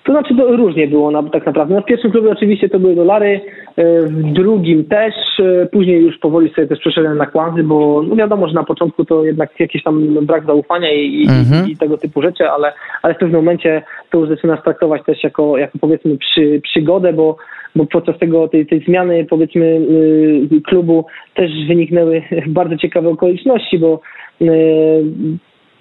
[0.05, 1.75] To znaczy to różnie było na, tak naprawdę.
[1.75, 3.41] No w pierwszym klubie oczywiście to były dolary,
[3.77, 8.49] w drugim też, e, później już powoli sobie też przeszedłem na kwanzy, bo no wiadomo,
[8.49, 11.71] że na początku to jednak jakiś tam brak zaufania i, mhm.
[11.71, 15.59] i, tego typu rzeczy, ale, ale w pewnym momencie to już zaczyna traktować też jako,
[15.59, 17.37] jako powiedzmy przy, przygodę, bo
[17.77, 24.01] bo podczas tego, tej, tej zmiany powiedzmy y, klubu też wyniknęły bardzo ciekawe okoliczności, bo
[24.43, 24.47] y,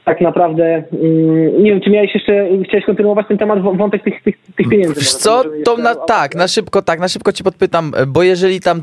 [0.05, 4.35] tak naprawdę, mm, nie wiem, czy miałeś jeszcze, chciałeś kontynuować ten temat, wątek tych, tych,
[4.55, 4.99] tych pieniędzy?
[4.99, 8.81] Wiesz co, to na, tak, na szybko, tak, na szybko cię podpytam, bo jeżeli tam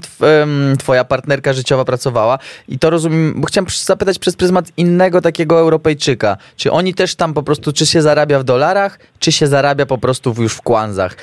[0.79, 6.37] twoja partnerka życiowa pracowała i to rozumiem, bo chciałem zapytać przez pryzmat innego takiego Europejczyka,
[6.57, 9.99] czy oni też tam po prostu, czy się zarabia w dolarach, czy się zarabia po
[9.99, 11.17] prostu już w kwanzach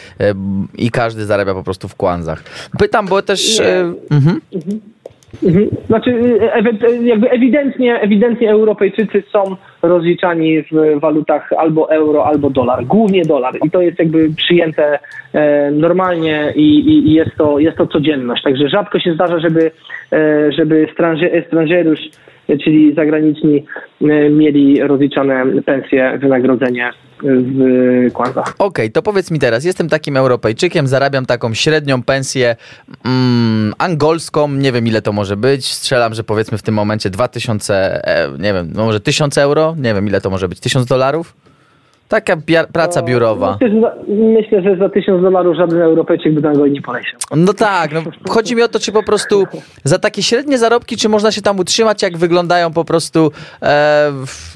[0.77, 2.43] i każdy zarabia po prostu w kwanzach?
[2.79, 3.59] Pytam, bo też...
[3.59, 3.65] Nie.
[3.65, 4.41] E, mhm.
[4.53, 4.81] Mhm.
[5.43, 5.67] Mhm.
[5.87, 6.39] Znaczy,
[7.03, 13.53] jakby ewidentnie, ewidentnie Europejczycy są rozliczani w walutach albo euro, albo dolar, głównie dolar.
[13.65, 14.99] I to jest jakby przyjęte
[15.33, 18.43] e, normalnie i, i, jest, to, jest to codzienność.
[18.43, 19.71] Także rzadko się zdarza, żeby,
[20.11, 20.87] e, żeby
[21.47, 21.99] stranżerusz
[22.63, 23.65] czyli zagraniczni,
[24.01, 26.91] e, mieli rozliczane pensje, wynagrodzenie
[27.23, 28.47] w kłantach.
[28.49, 32.55] Okej, okay, to powiedz mi teraz, jestem takim Europejczykiem, zarabiam taką średnią pensję
[33.05, 37.75] mm, angolską, nie wiem ile to może być, strzelam, że powiedzmy w tym momencie 2000,
[38.07, 41.46] e, nie wiem, no może 1000 euro, nie wiem ile to może być, 1000 dolarów?
[42.07, 43.57] Taka bia- praca biurowa.
[43.61, 47.19] Myślę że, za, myślę, że za tysiąc dolarów żaden Europejczyk by na go nie poleciał.
[47.35, 49.43] No tak, no, chodzi mi o to, czy po prostu
[49.83, 54.55] za takie średnie zarobki, czy można się tam utrzymać, jak wyglądają po prostu, e, w,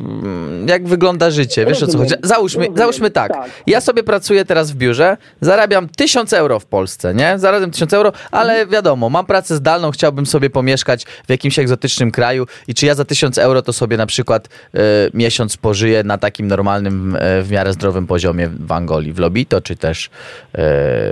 [0.67, 2.13] jak wygląda życie, wiesz o co chodzi?
[2.23, 7.13] Załóżmy, załóżmy tak, tak, ja sobie pracuję teraz w biurze, zarabiam tysiąc euro w Polsce,
[7.13, 7.39] nie?
[7.39, 8.69] Zarabiam tysiąc euro, ale mhm.
[8.69, 13.05] wiadomo, mam pracę zdalną, chciałbym sobie pomieszkać w jakimś egzotycznym kraju i czy ja za
[13.05, 14.79] tysiąc euro to sobie na przykład e,
[15.13, 19.75] miesiąc pożyję na takim normalnym e, w miarę zdrowym poziomie w Angolii, w Lobito, czy
[19.75, 20.09] też e,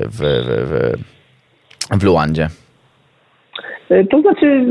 [0.05, 0.19] w,
[0.69, 2.47] w, w, Luandzie?
[3.89, 4.65] E, to znaczy,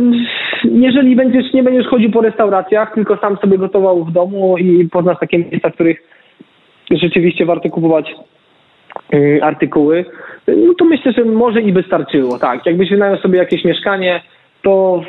[0.64, 5.18] jeżeli będziesz, nie będziesz chodził po restauracjach, tylko sam sobie gotował w domu i poznasz
[5.20, 6.02] takie miejsca, w których
[6.90, 8.14] rzeczywiście warto kupować
[9.12, 10.04] e, artykuły,
[10.48, 12.38] no to myślę, że może i by starczyło.
[12.38, 14.22] Tak, jakbyś wynajął sobie jakieś mieszkanie,
[14.62, 15.02] to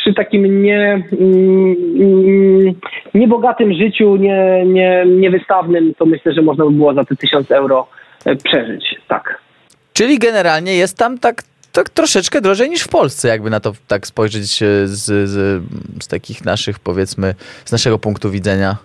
[0.00, 2.74] przy takim nie, mm,
[3.14, 7.86] niebogatym życiu, nie, nie, niewystawnym, to myślę, że można by było za te 1000 euro
[8.24, 8.84] e, przeżyć.
[9.08, 9.38] Tak.
[9.92, 14.06] Czyli generalnie jest tam tak, tak troszeczkę drożej niż w Polsce, jakby na to tak
[14.06, 15.62] spojrzeć e, z, z,
[16.02, 18.76] z takich naszych, powiedzmy, z naszego punktu widzenia.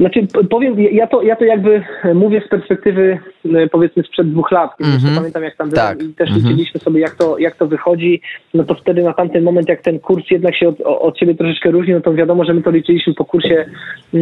[0.00, 1.82] Znaczy, powiem, ja to, ja to jakby
[2.14, 3.18] mówię z perspektywy
[3.54, 4.70] e, powiedzmy sprzed dwóch lat.
[4.80, 5.16] Mm -hmm.
[5.16, 6.02] Pamiętam jak tam tak.
[6.02, 6.44] i też mm -hmm.
[6.44, 8.20] liczyliśmy sobie jak to, jak to wychodzi,
[8.54, 11.70] no to wtedy na tamten moment jak ten kurs jednak się od, od siebie troszeczkę
[11.70, 13.64] różni, no to wiadomo, że my to liczyliśmy po kursie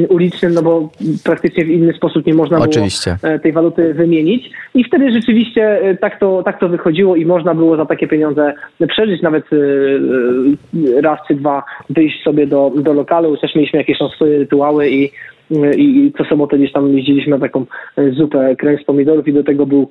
[0.09, 0.89] ulicznym, no bo
[1.25, 3.17] praktycznie w inny sposób nie można Oczywiście.
[3.23, 4.51] było tej waluty wymienić.
[4.75, 8.55] I wtedy rzeczywiście e, tak to, tak to wychodziło i można było za takie pieniądze
[8.89, 13.37] przeżyć, nawet e, raz czy dwa wyjść sobie do, do lokalu.
[13.37, 15.11] Też mieliśmy jakieś tam swoje rytuały i
[15.77, 19.45] i co sobotę gdzieś tam jeździliśmy na taką e, zupę krem z pomidorów i do
[19.45, 19.91] tego był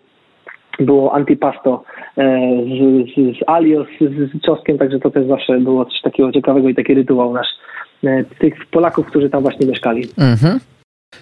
[0.79, 1.83] było antipasto
[2.17, 2.23] e,
[2.65, 6.69] z, z, z alio, z, z czosnkiem, także to też zawsze było coś takiego ciekawego
[6.69, 7.47] i taki rytuał nasz
[8.03, 10.07] e, tych Polaków, którzy tam właśnie mieszkali.
[10.17, 10.59] Mhm.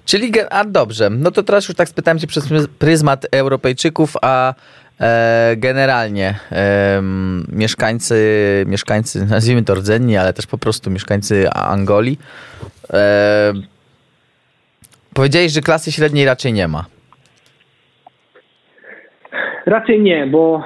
[0.05, 4.53] Czyli, a dobrze, no to teraz już tak spytałem się przez pryzmat Europejczyków, a
[4.99, 7.01] e, generalnie e,
[7.51, 8.15] mieszkańcy,
[8.67, 12.19] mieszkańcy, nazwijmy to rdzenni, ale też po prostu mieszkańcy Angolii,
[12.93, 13.53] e,
[15.15, 16.85] Powiedziałeś, że klasy średniej raczej nie ma.
[19.65, 20.63] Raczej nie, bo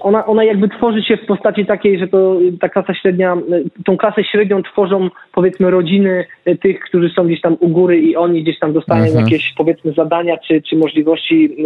[0.00, 3.36] ona, ona jakby tworzy się w postaci takiej, że to ta klasa średnia,
[3.84, 8.16] tą klasę średnią tworzą powiedzmy rodziny e, tych, którzy są gdzieś tam u góry i
[8.16, 9.24] oni gdzieś tam dostają mhm.
[9.24, 11.56] jakieś powiedzmy zadania czy, czy możliwości,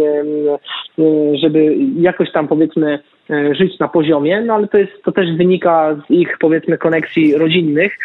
[0.99, 5.37] e, żeby jakoś tam powiedzmy e, żyć na poziomie, no ale to jest, to też
[5.37, 7.97] wynika z ich powiedzmy koneksji rodzinnych.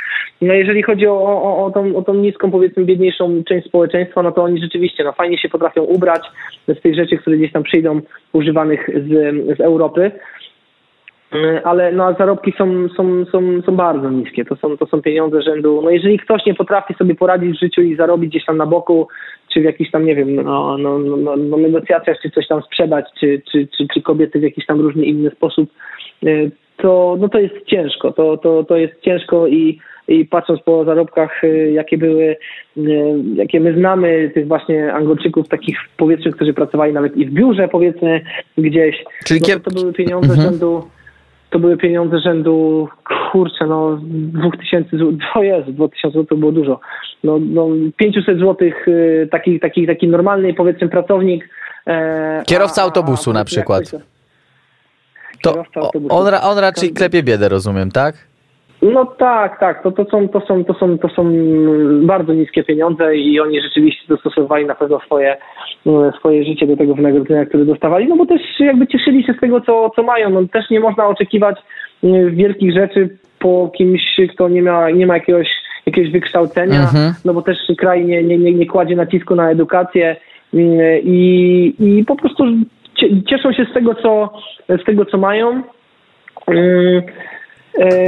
[0.42, 4.32] No jeżeli chodzi o, o, o, tą, o tą niską powiedzmy biedniejszą część społeczeństwa, no
[4.32, 6.22] to oni rzeczywiście no fajnie się potrafią ubrać
[6.68, 8.00] z tych rzeczy, które gdzieś tam przyjdą
[8.44, 9.08] używanych z,
[9.56, 10.10] z Europy.
[11.32, 14.44] E, ale no, zarobki są, są, są, są bardzo niskie.
[14.44, 15.80] To są, to są pieniądze rzędu.
[15.84, 19.08] No jeżeli ktoś nie potrafi sobie poradzić w życiu i zarobić gdzieś tam na boku,
[19.52, 23.04] czy w jakichś tam, nie wiem, no, no, no, no negocjacjach, czy coś tam sprzedać,
[23.20, 25.70] czy, czy, czy, czy kobiety w jakiś tam różny inny sposób,
[26.26, 26.28] e,
[26.76, 28.12] to, no to jest ciężko.
[28.12, 32.36] To, to, to jest ciężko i, i patrząc po zarobkach, e, jakie były,
[33.34, 38.20] jakie my znamy, tych właśnie Anglojczyków, takich powiedzmy, którzy pracowali nawet i w biurze, powiedzmy,
[38.58, 40.50] gdzieś, Czyli no to, to były pieniądze mhm.
[40.50, 40.84] rzędu
[41.54, 42.88] to były pieniądze rzędu,
[43.32, 46.80] kurczę, no 2000 zł, to jest, 2000 zł to było dużo.
[47.24, 51.48] No, no 500 zł y, taki, taki, taki normalny powiedzmy pracownik.
[51.86, 53.90] E, Kierowca a, autobusu a, na przykład.
[55.42, 55.64] To
[56.08, 58.33] on, on raczej klepie biedę, rozumiem, tak?
[58.92, 59.82] No tak, tak.
[59.82, 61.32] To, to, są, to, są, to, są, to są
[62.02, 65.36] bardzo niskie pieniądze i oni rzeczywiście dostosowali na pewno swoje,
[65.86, 69.40] no, swoje życie do tego wynagrodzenia, które dostawali, no bo też jakby cieszyli się z
[69.40, 70.30] tego, co, co mają.
[70.30, 71.56] No, też nie można oczekiwać
[72.30, 74.02] wielkich rzeczy po kimś,
[74.34, 75.48] kto nie ma, nie ma jakiegoś,
[75.86, 77.14] jakiegoś wykształcenia, mhm.
[77.24, 80.16] no bo też kraj nie, nie, nie, nie kładzie nacisku na edukację
[81.02, 82.44] i, i po prostu
[83.30, 84.32] cieszą się z tego, co,
[84.68, 85.62] z tego, co mają.
[87.78, 88.04] E,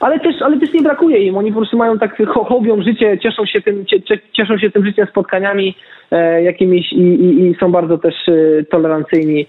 [0.00, 1.36] ale też, ale też nie brakuje im.
[1.36, 3.84] Oni po prostu mają tak, hobią życie, cieszą się tym,
[4.36, 5.76] cieszą się tym życiem, spotkaniami
[6.10, 9.46] e, jakimiś i, i, i, są bardzo też e, tolerancyjni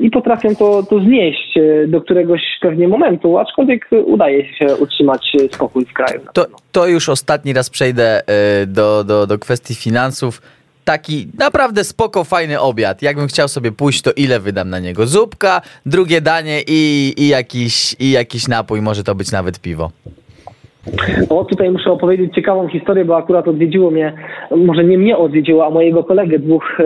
[0.00, 5.92] i potrafią to, to znieść do któregoś pewnie momentu, aczkolwiek udaje się utrzymać spokój w
[5.92, 6.20] kraju.
[6.32, 8.20] To, to już ostatni raz przejdę
[8.66, 10.42] do, do, do kwestii finansów
[10.84, 13.02] taki naprawdę spoko, fajny obiad.
[13.02, 15.06] Jakbym chciał sobie pójść, to ile wydam na niego?
[15.06, 19.90] Zupka, drugie danie i, i, jakiś, i jakiś napój, może to być nawet piwo.
[21.28, 24.12] O, tutaj muszę opowiedzieć ciekawą historię, bo akurat odwiedziło mnie,
[24.56, 26.78] może nie mnie odwiedziło, a mojego kolegę, dwóch,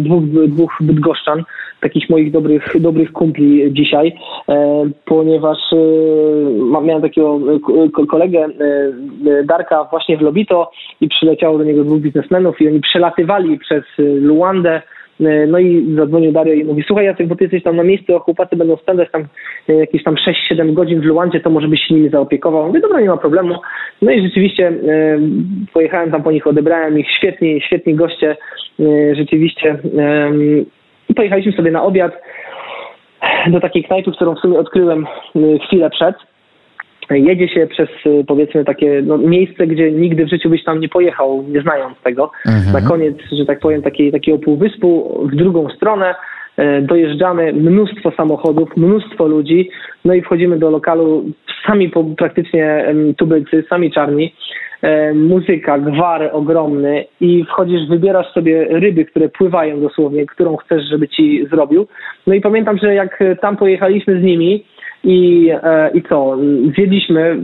[0.00, 1.44] dwóch, dwóch bydgoszczan,
[1.80, 4.12] takich moich dobrych, dobrych kumpli dzisiaj,
[4.48, 7.40] e, ponieważ e, miałem takiego
[8.10, 13.58] kolegę e, Darka właśnie w Lobito i przyleciało do niego dwóch biznesmenów i oni przelatywali
[13.58, 14.82] przez Luandę
[15.48, 18.18] no i zadzwonił Dario i mówi, słuchaj Jacek, bo ty jesteś tam na miejscu, a
[18.18, 19.24] chłopacy będą spędzać tam
[19.68, 20.14] jakieś tam
[20.50, 22.66] 6-7 godzin w Luandzie, to może byś się nimi zaopiekował.
[22.66, 23.54] Mówię, dobra, nie ma problemu.
[24.02, 24.72] No i rzeczywiście
[25.72, 28.36] pojechałem tam po nich, odebrałem ich, świetni, świetni goście,
[29.12, 29.78] rzeczywiście.
[31.08, 32.12] I pojechaliśmy sobie na obiad
[33.46, 36.16] do takiej knajpy, którą w sumie odkryłem y, chwilę przed.
[37.10, 40.88] Jedzie się przez y, powiedzmy takie no, miejsce, gdzie nigdy w życiu byś tam nie
[40.88, 42.30] pojechał, nie znając tego.
[42.46, 42.72] Mhm.
[42.72, 46.14] Na koniec, że tak powiem, takiej, takiego półwyspu w drugą stronę
[46.58, 49.70] y, dojeżdżamy mnóstwo samochodów, mnóstwo ludzi,
[50.04, 51.24] no i wchodzimy do lokalu
[51.66, 54.32] sami po, praktycznie tubylcy, sami czarni
[55.14, 61.46] muzyka, gwar ogromny i wchodzisz, wybierasz sobie ryby, które pływają dosłownie, którą chcesz, żeby ci
[61.50, 61.86] zrobił.
[62.26, 64.64] No i pamiętam, że jak tam pojechaliśmy z nimi
[65.04, 66.36] i, e, i co,
[66.76, 67.36] zjedliśmy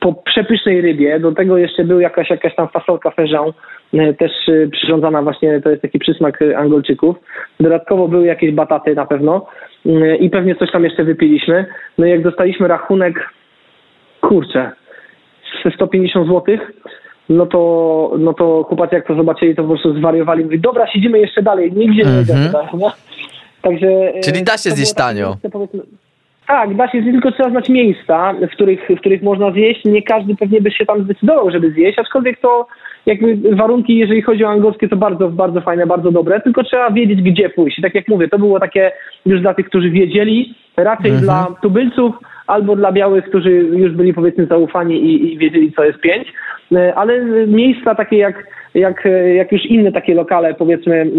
[0.00, 3.52] po przepysznej rybie, do tego jeszcze był jakaś, jakaś tam fasolka feżą,
[3.94, 4.32] e, też
[4.72, 7.16] przyrządzana właśnie, to jest taki przysmak Angolczyków.
[7.60, 9.46] Dodatkowo były jakieś bataty na pewno
[10.20, 11.66] i pewnie coś tam jeszcze wypiliśmy.
[11.98, 13.30] No i jak dostaliśmy rachunek,
[14.20, 14.70] kurczę,
[15.74, 16.58] 150 zł,
[17.28, 20.44] no to, no to chłopacy jak to zobaczyli, to po prostu zwariowali.
[20.44, 22.40] Mówi, dobra, siedzimy jeszcze dalej, nigdzie nie idziemy.
[22.40, 22.90] Mm -hmm.
[23.62, 25.36] Także, e, Czyli da się zjeść tanio.
[26.46, 29.84] tak, da się zjeść, tylko trzeba znać miejsca, w których, w których można zjeść.
[29.84, 32.66] Nie każdy pewnie by się tam zdecydował, żeby zjeść, aczkolwiek to
[33.06, 37.22] jakby warunki, jeżeli chodzi o angielskie, to bardzo, bardzo fajne, bardzo dobre, tylko trzeba wiedzieć,
[37.22, 37.78] gdzie pójść.
[37.78, 38.92] I tak jak mówię, to było takie
[39.26, 41.24] już dla tych, którzy wiedzieli, raczej mhm.
[41.24, 42.14] dla tubylców,
[42.50, 46.32] albo dla białych, którzy już byli powiedzmy zaufani i, i wiedzieli, co jest pięć,
[46.72, 51.10] e, ale miejsca takie jak, jak, jak już inne takie lokale, powiedzmy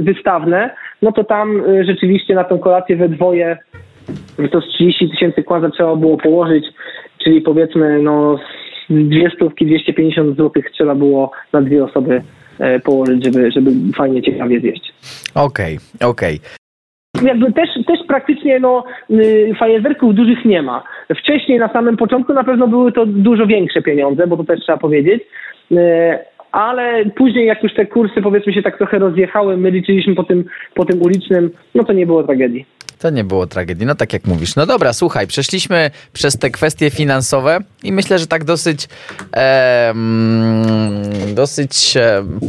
[0.00, 0.70] wystawne,
[1.02, 3.58] no to tam e, rzeczywiście na tą kolację we dwoje
[4.52, 6.64] to z 30 tysięcy kłaza trzeba było położyć,
[7.24, 8.38] czyli powiedzmy no
[8.90, 12.22] dwie stówki, 250 zł trzeba było na dwie osoby
[12.58, 14.94] e, położyć, żeby, żeby fajnie, ciekawie zjeść.
[15.34, 16.36] Okej, okay, okej.
[16.36, 16.63] Okay
[17.26, 20.84] jakby też, też praktycznie no, y, fajerwerków dużych nie ma.
[21.18, 24.78] Wcześniej na samym początku na pewno były to dużo większe pieniądze, bo to też trzeba
[24.78, 25.22] powiedzieć.
[25.72, 25.76] Y,
[26.52, 30.44] ale później jak już te kursy powiedzmy się tak trochę rozjechały, my liczyliśmy po tym,
[30.74, 32.66] po tym ulicznym, no to nie było tragedii.
[32.98, 34.56] To nie było tragedii, no tak jak mówisz.
[34.56, 38.88] No dobra, słuchaj, przeszliśmy przez te kwestie finansowe i myślę, że tak dosyć
[39.36, 39.94] e,
[41.34, 41.94] dosyć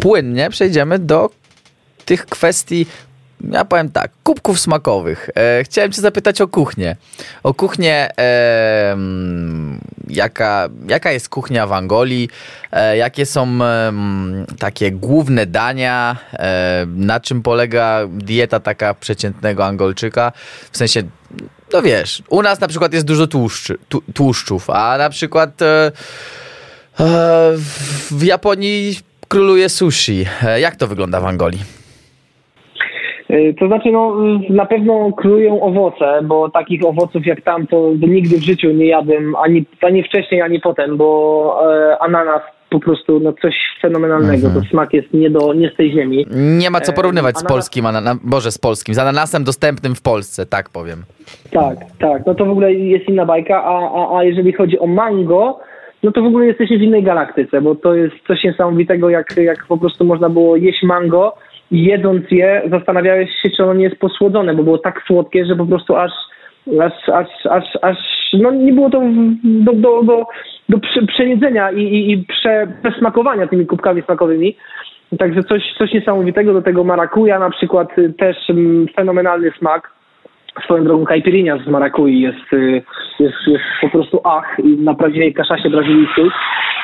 [0.02, 1.30] płynnie przejdziemy do
[2.06, 2.86] tych kwestii
[3.52, 5.30] ja powiem tak, kubków smakowych.
[5.36, 6.96] E, chciałem cię zapytać o kuchnię.
[7.44, 8.98] O kuchnię, e,
[10.08, 12.30] jaka, jaka jest kuchnia w Angolii,
[12.72, 13.60] e, jakie są
[14.60, 20.32] takie główne dania, e, na czym polega dieta taka przeciętnego Angolczyka,
[20.72, 21.04] w sensie,
[21.74, 23.78] no wiesz, u nas na przykład jest dużo tłuszczy,
[24.14, 25.92] tłuszczów, a na przykład e,
[27.00, 27.52] e,
[28.12, 30.26] w Japonii króluje sushi.
[30.58, 31.75] Jak to wygląda w Angolii?
[33.36, 34.16] Y, to znaczy, no,
[34.50, 39.36] na pewno królują owoce, bo takich owoców jak tam to nigdy w życiu nie jadłem,
[39.36, 41.60] ani, ani wcześniej, ani potem, bo
[41.92, 44.48] e, ananas po prostu no, coś fenomenalnego.
[44.48, 44.64] Mhm.
[44.64, 46.26] To smak jest nie, do, nie z tej ziemi.
[46.36, 49.96] Nie ma co e, porównywać e, z polskim, ananas, Boże, z polskim, z ananasem dostępnym
[49.96, 51.04] w Polsce, tak powiem.
[51.52, 52.26] Tak, tak.
[52.26, 55.60] No to w ogóle jest inna bajka, a, a, a jeżeli chodzi o mango,
[56.04, 59.66] no to w ogóle jesteśmy w innej galaktyce, bo to jest coś niesamowitego, jak, jak
[59.68, 61.36] po prostu można było jeść mango,
[61.72, 65.66] jedząc je zastanawiałeś się, czy ono nie jest posłodzone, bo było tak słodkie, że po
[65.66, 66.12] prostu aż,
[66.82, 67.98] aż, aż, aż, aż
[68.34, 69.02] no nie było to
[69.44, 70.26] do, do, do,
[70.70, 74.56] do przejedzenia i, i, i prze, przesmakowania tymi kubkami smakowymi.
[75.20, 79.95] Także coś, coś niesamowitego do tego marakuja na przykład y, też mm, fenomenalny smak.
[80.64, 82.82] Swoją drogą caipirinha z marakui jest, y,
[83.20, 86.26] jest, jest po prostu ach i na prawdziwej kaszasie brazylijskiej.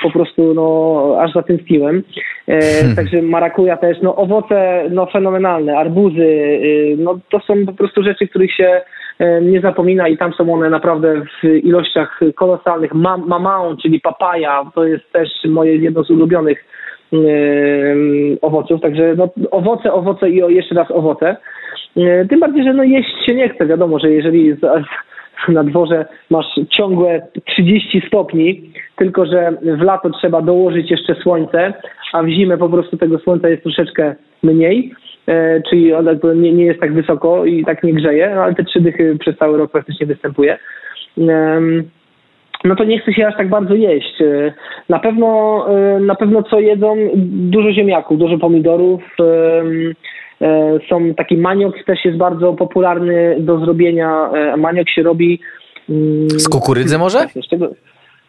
[0.02, 2.04] po prostu no, aż zatęskniłem.
[2.46, 2.96] Hmm.
[2.96, 6.60] Także marakuja też, no owoce no, fenomenalne, arbuzy,
[6.98, 8.82] no to są po prostu rzeczy, których się
[9.42, 12.94] nie zapomina i tam są one naprawdę w ilościach kolosalnych.
[13.28, 16.66] Mamao, czyli papaja, to jest też moje jedno z ulubionych
[18.42, 21.38] owoców, także no, owoce, owoce i jeszcze raz owoce.
[22.30, 23.66] Tym bardziej, że no jeść się nie chce.
[23.66, 24.56] Wiadomo, że jeżeli
[25.50, 31.74] na dworze masz ciągłe 30 stopni, tylko że w lato trzeba dołożyć jeszcze słońce,
[32.14, 34.94] a w zimę po prostu tego słońca jest troszeczkę mniej,
[35.28, 35.92] e, czyli
[36.36, 39.38] nie, nie jest tak wysoko i tak nie grzeje, no ale te trzy dychy przez
[39.38, 40.58] cały rok praktycznie występuje.
[42.64, 44.22] No to nie chce się aż tak bardzo jeść.
[44.22, 44.54] E,
[44.89, 46.96] na pewno, e, na pewno co jedzą?
[47.16, 49.64] Dużo ziemniaków, dużo pomidorów, E,
[50.89, 54.30] są taki maniok też jest bardzo popularny do zrobienia.
[54.34, 55.39] E, maniok się robi
[55.89, 57.20] mm, z kukurydzy może?
[57.20, 57.30] Tak,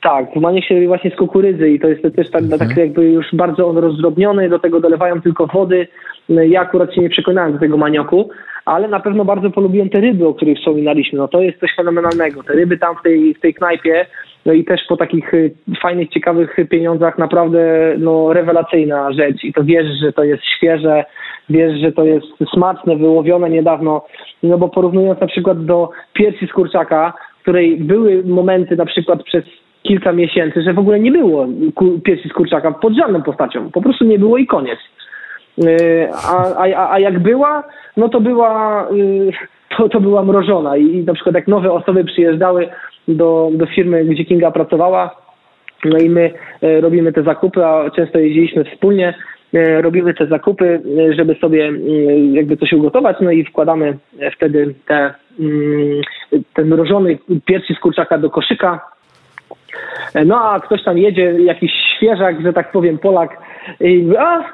[0.03, 2.59] tak, maniok się robi właśnie z kukurydzy i to jest też tak, mhm.
[2.59, 5.89] tak jakby już bardzo on rozdrobniony, do tego dolewają tylko wody.
[6.29, 8.31] Ja akurat się nie przekonałem do tego manioku,
[8.65, 11.19] ale na pewno bardzo polubiłem te ryby, o których wspominaliśmy.
[11.19, 12.43] No to jest coś fenomenalnego.
[12.43, 14.07] Te ryby tam w tej, w tej knajpie,
[14.47, 19.65] no i też po takich y, fajnych, ciekawych pieniądzach naprawdę no, rewelacyjna rzecz i to
[19.65, 21.05] wiesz, że to jest świeże,
[21.51, 24.05] wiesz, że to jest smaczne, wyłowione niedawno,
[24.43, 29.45] no bo porównując na przykład do piersi z kurczaka, której były momenty na przykład przez
[29.83, 31.47] kilka miesięcy, że w ogóle nie było
[32.05, 34.79] piersi z kurczaka pod żadną postacią, po prostu nie było i koniec.
[35.59, 37.65] Y, a, a, a jak była,
[37.97, 39.33] no to była, y,
[39.77, 42.69] to, to była mrożona i na przykład jak nowe osoby przyjeżdżały
[43.09, 45.17] do, do firmy, gdzie Kinga pracowała,
[45.85, 46.31] no i my
[46.63, 49.15] y, robimy te zakupy, a często jeździliśmy wspólnie,
[49.81, 50.83] robimy te zakupy,
[51.17, 51.73] żeby sobie
[52.33, 53.99] jakby coś ugotować, no i wkładamy
[54.37, 55.15] wtedy te,
[56.55, 58.92] ten mrożony piersi z kurczaka do koszyka.
[60.27, 63.39] No a ktoś tam jedzie, jakiś świeżak, że tak powiem, Polak
[63.81, 64.45] i a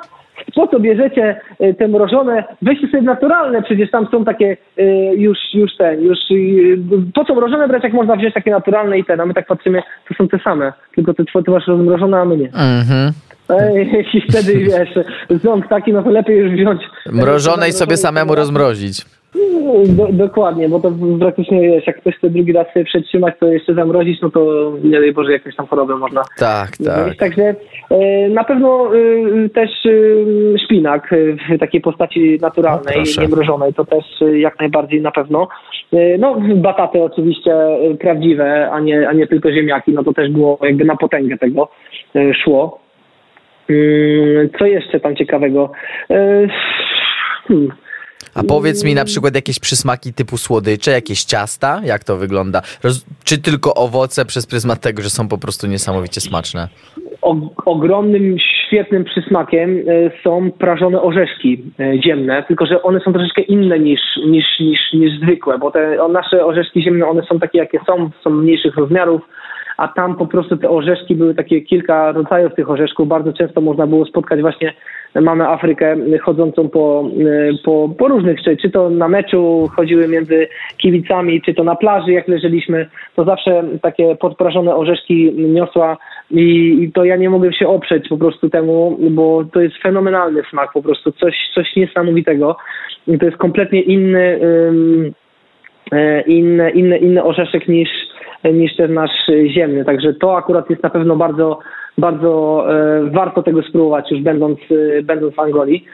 [0.54, 2.44] po co bierzecie e, te mrożone?
[2.62, 6.34] Weźcie sobie naturalne, przecież tam są takie e, już, już te, już e,
[7.14, 9.82] po co mrożone brać, jak można wziąć takie naturalne i te, a my tak patrzymy,
[10.08, 12.46] to są te same, tylko ty, ty masz rozmrożone, a my nie.
[12.46, 13.12] Mhm.
[14.14, 14.98] I wtedy wiesz,
[15.30, 16.82] ząb taki, no to lepiej już wziąć.
[17.12, 19.17] Mrożone i sobie samemu rozmrozić.
[19.88, 23.74] Do, dokładnie, bo to praktycznie wiesz, jak ktoś chce drugi raz sobie przetrzymać, to jeszcze
[23.74, 27.16] zamrozić, no to nie daj Boże, jakąś tam chorobę można tak, tak.
[27.16, 27.54] Także
[27.90, 31.10] e, na pewno e, też e, szpinak
[31.56, 34.04] w takiej postaci naturalnej, no niemrożonej, to też
[34.34, 35.48] jak najbardziej na pewno.
[36.18, 37.54] No bataty oczywiście
[38.00, 41.68] prawdziwe, a nie, a nie tylko ziemniaki, no to też było jakby na potęgę tego
[42.44, 42.80] szło.
[44.58, 45.70] Co jeszcze tam ciekawego?
[47.48, 47.72] Hmm.
[48.38, 52.62] A powiedz mi na przykład jakieś przysmaki typu słodycze, jakieś ciasta, jak to wygląda?
[52.84, 56.68] Roz, czy tylko owoce przez pryzmat tego, że są po prostu niesamowicie smaczne?
[57.22, 58.36] O, ogromnym,
[58.66, 59.82] świetnym przysmakiem e,
[60.24, 65.20] są prażone orzeszki e, ziemne, tylko że one są troszeczkę inne niż, niż, niż, niż
[65.20, 69.22] zwykłe, bo te nasze orzeszki ziemne, one są takie jakie są, są mniejszych rozmiarów,
[69.78, 73.08] a tam po prostu te orzeszki były takie kilka rodzajów tych orzeszków.
[73.08, 74.72] Bardzo często można było spotkać właśnie
[75.14, 77.10] mamy Afrykę chodzącą po,
[77.64, 82.12] po, po różnych, czy, czy to na meczu chodziły między kibicami, czy to na plaży,
[82.12, 85.96] jak leżeliśmy, to zawsze takie podprażone orzeszki niosła
[86.30, 90.42] i, i to ja nie mogłem się oprzeć po prostu temu, bo to jest fenomenalny
[90.50, 92.56] smak, po prostu coś, coś niesamowitego.
[93.20, 95.12] To jest kompletnie inny, um,
[96.26, 97.88] inny, inny, inny orzeszek niż,
[98.44, 99.84] niż ten nasz ziemny.
[99.84, 101.58] Także to akurat jest na pewno bardzo,
[101.98, 104.58] bardzo e, warto tego spróbować już będąc,
[104.98, 105.84] e, będąc w Angolii.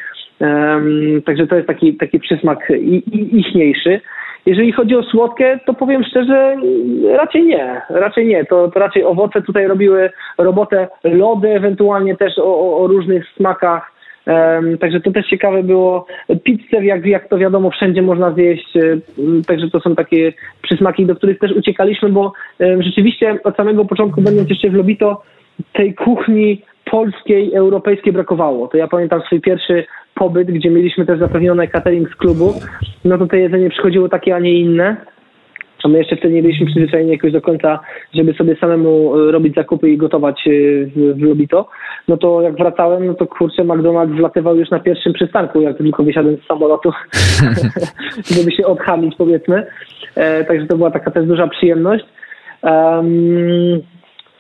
[1.27, 2.73] Także to jest taki, taki przysmak
[3.33, 4.01] ichniejszy.
[4.47, 6.57] Jeżeli chodzi o słodkie, to powiem szczerze,
[7.17, 7.83] raczej nie.
[7.91, 8.45] Raczej nie.
[8.45, 13.94] To, to raczej owoce tutaj robiły robotę, lody ewentualnie też o, o, o różnych smakach.
[14.81, 16.07] Także to też ciekawe było.
[16.45, 18.77] Pizzę, jak, jak to wiadomo, wszędzie można zjeść.
[18.77, 24.23] Um, także to są takie przysmaki, do których też uciekaliśmy, bo rzeczywiście od samego początku,
[24.23, 25.23] będąc jeszcze w Lobito,
[25.73, 28.69] tej kuchni polskiej, europejskiej brakowało.
[28.69, 32.55] To ja pamiętam swój pierwszy pobyt, gdzie mieliśmy też zapewnione catering z klubu,
[33.05, 34.97] no to to jedzenie przychodziło takie, a nie inne.
[35.85, 37.81] A my jeszcze wtedy nie byliśmy przyzwyczajeni jakoś do końca,
[38.15, 40.51] żeby sobie samemu e, robić zakupy i gotować e,
[40.87, 41.69] w, Lubito.
[42.09, 46.03] No to jak wracałem, no to kurczę, McDonald's wlatywał już na pierwszym przystanku, jak tylko
[46.03, 46.93] wysiadłem z samolotu,
[48.37, 49.67] żeby się odchamić powiedzmy.
[50.15, 52.05] E, także to była taka też duża przyjemność.
[52.63, 53.83] Um,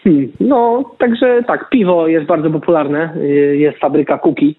[0.05, 3.14] Hmm, no, także tak, piwo jest bardzo popularne.
[3.16, 4.57] Y, jest fabryka Kuki.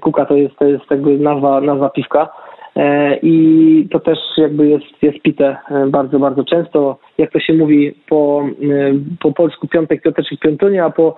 [0.00, 2.28] Kuka to jest, to jest jakby nazwa, nazwa piwka.
[2.76, 6.98] E, I to też jakby jest, jest pite e, bardzo, bardzo często.
[7.18, 11.16] Jak to się mówi po, e, po polsku piątek, piąteczek, piątunia, a po,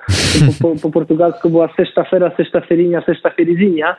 [0.62, 3.96] po, po, po portugalsku była sexta fera, sexta ferinia, sexta ferizinia.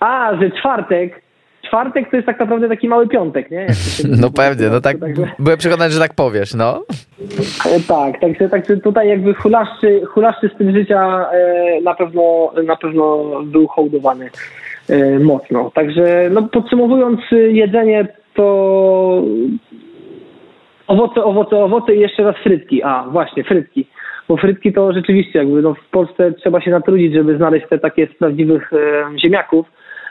[0.00, 1.22] A, że czwartek,
[1.62, 3.66] czwartek to jest tak naprawdę taki mały piątek, nie?
[4.20, 4.96] No pewnie, no tak,
[5.38, 6.84] byłem przekonany, że tak powiesz, no.
[7.88, 11.26] Tak, także, także tutaj jakby hulaszczy, hulaszczy styl życia
[11.82, 14.30] na pewno, na pewno był hołdowany.
[14.88, 15.70] E, mocno.
[15.74, 19.24] Także no, podsumowując y, jedzenie, to
[20.86, 22.82] owoce, owoce, owoce i jeszcze raz frytki.
[22.82, 23.86] A, właśnie, frytki.
[24.28, 28.06] Bo frytki to rzeczywiście jakby no, w Polsce trzeba się natrudzić, żeby znaleźć te takie
[28.06, 29.66] z prawdziwych e, ziemniaków,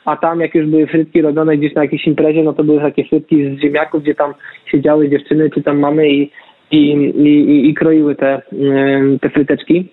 [0.06, 3.06] a tam jak już były frytki robione gdzieś na jakiejś imprezie, no to były takie
[3.06, 4.34] frytki z ziemniaków, gdzie tam
[4.66, 6.32] siedziały dziewczyny czy tam mamy i,
[6.72, 8.42] i, i, i kroiły te, e,
[9.22, 9.88] te fryteczki.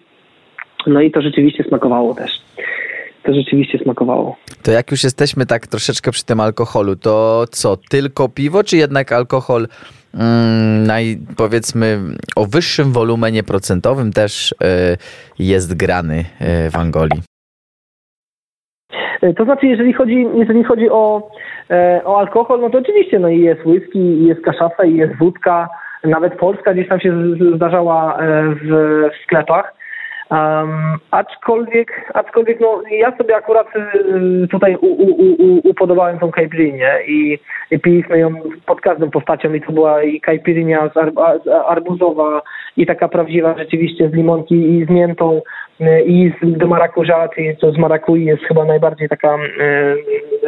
[0.87, 2.41] No i to rzeczywiście smakowało też
[3.29, 4.37] to rzeczywiście smakowało.
[4.63, 9.13] To jak już jesteśmy tak troszeczkę przy tym alkoholu, to co, tylko piwo, czy jednak
[9.13, 9.67] alkohol
[10.15, 11.99] mm, naj, powiedzmy
[12.37, 14.57] o wyższym wolumenie procentowym też y,
[15.39, 17.23] jest grany y, w Angolii?
[19.37, 21.31] To znaczy, jeżeli chodzi, jeżeli chodzi o,
[21.71, 25.69] e, o alkohol, no to oczywiście no i jest whisky, jest kaszafa, i jest wódka,
[26.05, 27.13] nawet polska gdzieś tam się
[27.57, 28.69] zdarzała e, w,
[29.13, 29.78] w sklepach.
[30.31, 36.99] Um, aczkolwiek, aczkolwiek no, ja sobie akurat y, tutaj u, u, u, upodobałem tą kajpirinię
[37.07, 37.39] i,
[37.71, 38.35] i piliśmy ją
[38.67, 41.13] pod każdą postacią i to była i kajpirinia z, ar,
[41.67, 42.43] arbuzowa
[42.77, 45.41] i taka prawdziwa rzeczywiście z limonki i z miętą
[45.81, 49.63] y, i z, do marakuża, czyli to z marakui jest chyba najbardziej taka y,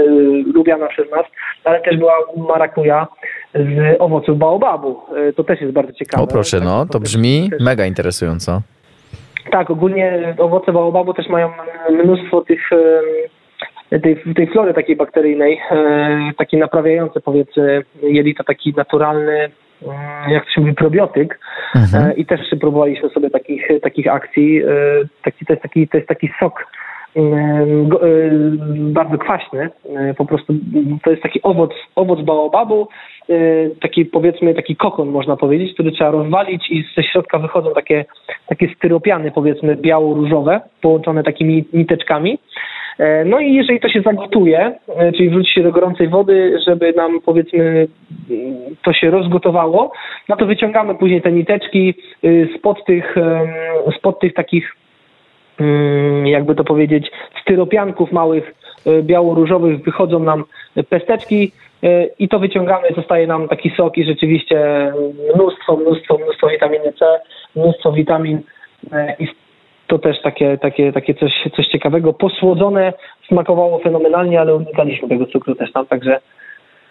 [0.00, 1.24] y, lubiana przez nas,
[1.64, 2.14] ale też była
[2.48, 3.06] marakuja
[3.54, 5.00] z owoców baobabu.
[5.28, 6.24] Y, to też jest bardzo ciekawe.
[6.24, 8.62] O proszę, no, to brzmi mega interesująco.
[9.50, 11.52] Tak, ogólnie owoce baobabu też mają
[11.90, 12.70] mnóstwo tych
[13.98, 19.50] tej, tej flory takiej bakteryjnej, e, taki naprawiający powiedzmy jelita, taki naturalny,
[19.82, 21.38] mm, jak to się mówi, probiotyk
[21.74, 22.10] mhm.
[22.10, 24.62] E, i też próbowaliśmy sobie takich, takich akcji.
[24.62, 24.66] E,
[25.22, 26.66] taki, to, jest taki, to jest taki sok
[28.72, 29.70] bardzo kwaśny,
[30.16, 30.54] po prostu
[31.04, 32.88] to jest taki owoc, owoc baobabu,
[33.80, 38.04] taki powiedzmy taki kokon można powiedzieć, który trzeba rozwalić i ze środka wychodzą takie,
[38.46, 42.38] takie styropiany powiedzmy biało-różowe, połączone takimi niteczkami.
[42.98, 46.92] E, no i jeżeli to się zagotuje, e, czyli wrzuci się do gorącej wody, żeby
[46.92, 47.86] nam powiedzmy
[48.82, 49.92] to się rozgotowało,
[50.28, 53.14] no to wyciągamy później te niteczki y, spod tych,
[53.96, 54.76] spod tych takich
[55.60, 57.10] Mm, jakby to powiedzieć,
[57.42, 58.54] styropianków małych,
[58.86, 60.44] e, biało-różowych wychodzą nam
[60.88, 61.52] pesteczki
[62.18, 64.92] i to wyciągamy, zostaje nam taki sok i rzeczywiście
[65.34, 67.20] mnóstwo, mnóstwo, mnóstwo witaminy C,
[67.56, 68.40] mnóstwo witamin
[68.92, 69.28] e, i
[69.86, 72.12] to też takie, takie, takie coś, coś ciekawego.
[72.12, 72.92] Posłodzone,
[73.28, 76.20] smakowało fenomenalnie, ale unikaliśmy tego cukru też tam, także,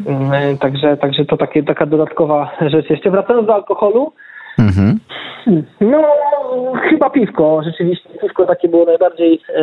[0.06, 2.90] mm, także, także to takie, taka dodatkowa rzecz.
[2.90, 4.12] Jeszcze wracając do alkoholu,
[4.60, 5.00] Mhm.
[5.82, 6.04] No,
[6.90, 8.10] chyba piwko, rzeczywiście.
[8.22, 9.62] Piwko takie było najbardziej e,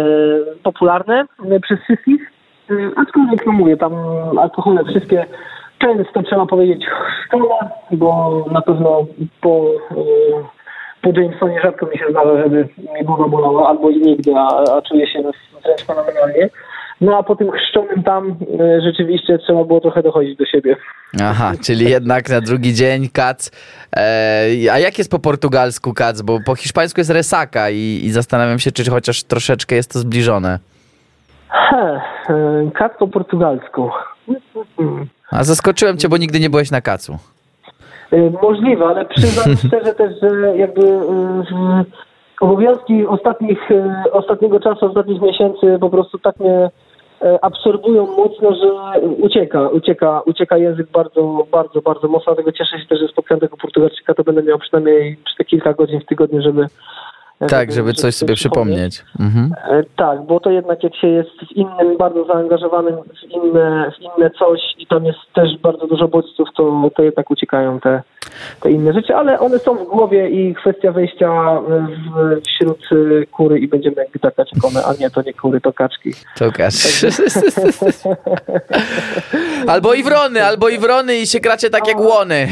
[0.62, 2.30] popularne e, przez wszystkich.
[2.70, 3.92] E, aczkolwiek, no mówię, tam
[4.38, 5.26] alkohole wszystkie
[5.78, 9.06] często trzeba powiedzieć chrzczone, bo na pewno
[9.40, 9.94] po, e,
[11.02, 14.82] po Jamesonie rzadko mi się zdarza, żeby mi głowa bolała, albo i nigdy, a, a
[14.82, 15.22] czuję się
[15.64, 16.48] wręcz fenomenalnie.
[17.00, 20.76] No a po tym chrzczonym tam e, rzeczywiście trzeba było trochę dochodzić do siebie.
[21.22, 23.50] Aha, czyli jednak na drugi dzień kac.
[23.96, 26.22] E, a jak jest po portugalsku kac?
[26.22, 30.58] Bo po hiszpańsku jest resaka i, i zastanawiam się, czy chociaż troszeczkę jest to zbliżone.
[31.48, 33.90] He, e, kac po portugalsku.
[35.30, 37.18] A zaskoczyłem cię, bo nigdy nie byłeś na kacu.
[38.12, 41.00] E, możliwe, ale przyznam szczerze też, że jakby
[42.40, 43.58] obowiązki ostatnich,
[44.12, 46.70] ostatniego czasu, ostatnich miesięcy po prostu tak mnie
[47.22, 52.34] E, absorbują mocno, że ucieka, ucieka, ucieka język bardzo, bardzo, bardzo mocno.
[52.34, 56.00] Dlatego cieszę się też, że spotkałem tego Portugalczyka, to będę miał przynajmniej te kilka godzin
[56.00, 56.66] w tygodniu, żeby
[57.38, 59.04] tak, żeby coś sobie przypomnieć.
[59.20, 59.54] Mhm.
[59.68, 64.02] E, tak, bo to jednak jak się jest w innym, bardzo zaangażowanym w inne, w
[64.02, 68.02] inne coś i tam jest też bardzo dużo bodźców, to, to jednak uciekają te,
[68.60, 73.58] te inne rzeczy, ale one są w głowie i kwestia wejścia w, wśród y, kury
[73.58, 76.10] i będziemy jakby takać one, a nie, to nie kury, to kaczki.
[76.38, 77.06] To kaczki.
[79.72, 82.48] albo i wrony, albo i wrony i się kracie tak jak łony.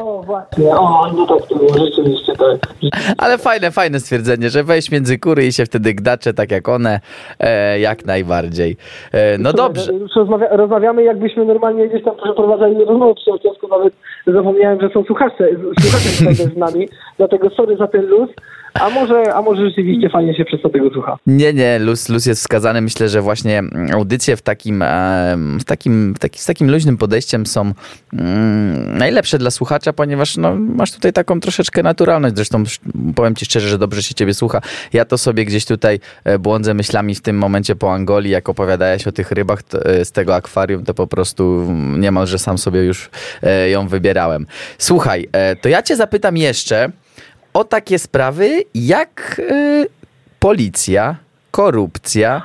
[0.00, 2.72] o, właśnie, o, albo tak rzeczywiście tak.
[3.22, 7.00] Ale fajne, fajne stwierdzenie, że wejść między kury i się wtedy gdacze tak jak one,
[7.40, 8.76] e, jak najbardziej.
[9.12, 9.92] E, no dobrze.
[10.16, 13.94] Rozmawia, rozmawiamy jakbyśmy normalnie gdzieś tam przeprowadzali rozmowę przyjacielską, nawet
[14.26, 15.48] zapomniałem, że są słuchacze,
[15.80, 18.30] słuchacze z nami, dlatego sorry za ten luz,
[18.80, 21.18] A może, a może rzeczywiście fajnie się przez to tego słucha.
[21.26, 22.80] Nie, nie, luz, luz jest wskazany.
[22.80, 23.62] Myślę, że właśnie
[23.92, 24.84] audycje w takim,
[25.60, 27.72] w takim, w taki, z takim luźnym podejściem są
[28.12, 32.36] mm, najlepsze dla słuchacza, ponieważ no, masz tutaj taką troszeczkę naturalność.
[32.36, 32.62] Zresztą
[33.14, 34.60] powiem ci szczerze, że dobrze się ciebie słucha.
[34.92, 39.06] Ja to sobie gdzieś tutaj e, błądzę myślami w tym momencie po Angolii, jak opowiadałeś
[39.06, 43.10] o tych rybach to, e, z tego akwarium, to po prostu niemalże sam sobie już
[43.42, 44.46] e, ją wybierałem.
[44.78, 45.28] Słuchaj,
[45.60, 46.90] to ja cię zapytam jeszcze,
[47.56, 49.86] o takie sprawy jak y,
[50.38, 51.16] policja,
[51.50, 52.42] korupcja.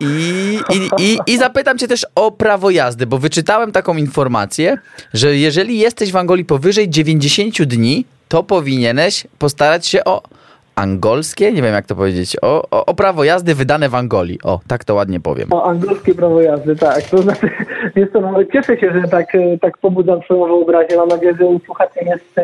[0.00, 4.78] I, i, i, I zapytam cię też o prawo jazdy, bo wyczytałem taką informację,
[5.14, 10.22] że jeżeli jesteś w Angolii powyżej 90 dni, to powinieneś postarać się o
[10.74, 14.38] angolskie, nie wiem jak to powiedzieć, o, o, o, prawo jazdy wydane w Angolii.
[14.44, 15.52] O, tak to ładnie powiem.
[15.52, 17.02] O angolskie prawo jazdy, tak.
[17.02, 17.50] To znaczy,
[17.96, 19.26] jest to, no, cieszę się, że tak,
[19.60, 20.96] tak pobudzam swoją wyobraźnię.
[20.96, 22.40] Mam nadzieję, że u słuchaczy jest,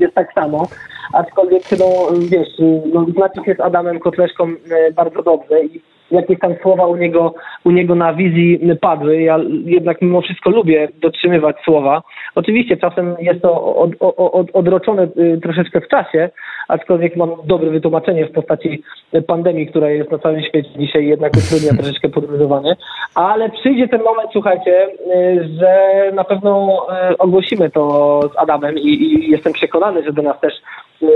[0.00, 0.68] jest tak samo.
[1.12, 1.86] Aczkolwiek, no
[2.18, 2.48] wiesz,
[2.94, 5.80] no, znaczy się z Adamem Kotleszką e, bardzo dobrze i
[6.10, 7.34] jakieś tam słowa u niego,
[7.64, 9.22] u niego na wizji padły.
[9.22, 12.02] Ja jednak mimo wszystko lubię dotrzymywać słowa.
[12.34, 16.30] Oczywiście czasem jest to od, od, odroczone y, troszeczkę w czasie,
[16.68, 18.82] aczkolwiek mam dobre wytłumaczenie w postaci
[19.26, 22.76] pandemii, która jest na całym świecie dzisiaj jednak utrudnia troszeczkę podróżowanie.
[23.14, 26.82] Ale przyjdzie ten moment, słuchajcie, y, że na pewno
[27.12, 30.54] y, ogłosimy to z Adamem i, i jestem przekonany, że do nas też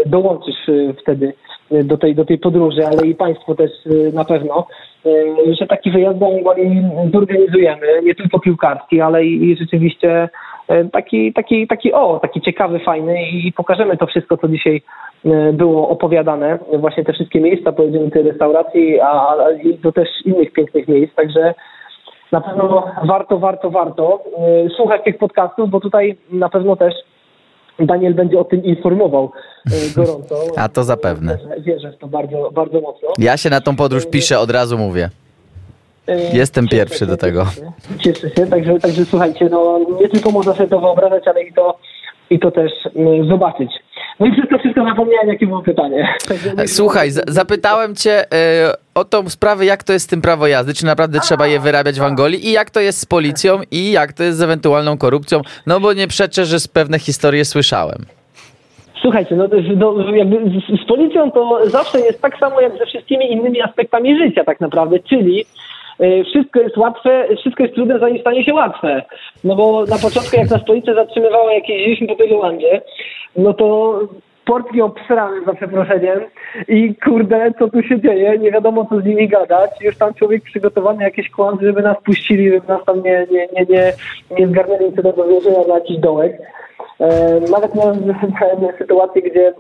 [0.07, 0.71] dołączysz
[1.03, 1.33] wtedy
[1.71, 4.67] do tej, do tej podróży, ale i Państwo też y, na pewno,
[5.07, 10.29] y, że taki wyjazd do Angolii zorganizujemy, nie tylko piłkarski, ale i, rzeczywiście
[10.71, 14.83] y, taki, taki, taki, o, taki ciekawy, fajny i pokażemy to wszystko, co dzisiaj
[15.53, 19.37] było opowiadane, właśnie te wszystkie miejsca, pojedziemy tej restauracji, a, a
[19.83, 21.55] do też innych pięknych miejsc, także
[22.33, 24.23] na pewno warto, warto, warto
[24.77, 26.95] słuchać tych podcastów, bo tutaj na pewno też
[27.87, 29.33] Daniel będzie o tym informował
[29.67, 30.35] e, gorąco.
[30.57, 31.39] A to zapewne.
[31.59, 33.09] Wierzę w to bardzo, bardzo mocno.
[33.19, 35.11] Ja się na tą podróż piszę, od razu mówię.
[36.09, 37.47] E, Jestem cieszę pierwszy się, do tego.
[37.99, 41.79] Cieszę się, także, także słuchajcie, no nie tylko można sobie to wyobrażać, ale i to,
[42.31, 43.71] i to też mm, zobaczyć.
[44.21, 46.15] No i przez to wszystko zapomniałem, jakie było pytanie.
[46.67, 48.27] Słuchaj, zapytałem cię y,
[48.95, 51.61] o tą sprawę, jak to jest z tym prawo jazdy, czy naprawdę A, trzeba je
[51.61, 54.99] wyrabiać w Angolii i jak to jest z policją i jak to jest z ewentualną
[54.99, 57.99] korupcją, no bo nie przeczę, że z pewne historie słyszałem.
[59.03, 63.33] Słuchajcie, no, no jakby z, z, policją to zawsze jest tak samo jak ze wszystkimi
[63.33, 65.45] innymi aspektami życia tak naprawdę, czyli
[66.01, 69.03] y, wszystko jest łatwe, wszystko jest trudne zanim stanie się łatwe.
[69.45, 72.83] No bo na początku jak nas policja zatrzymywała, jak jeździliśmy po Pelulandzie,
[73.37, 73.99] no to
[74.45, 76.21] portki obsrane za przeproszeniem
[76.69, 80.43] i kurde, co tu się dzieje, nie wiadomo co z nimi gadać, już tam człowiek
[80.43, 83.93] przygotowany jakieś kłamstwo, żeby nas puścili, żeby nas tam nie, nie, nie, nie,
[84.39, 86.33] nie zgarnęli co do więzienia na jakiś dołek.
[87.01, 87.99] E, nawet miałem,
[88.41, 89.53] miałem sytuację, gdzie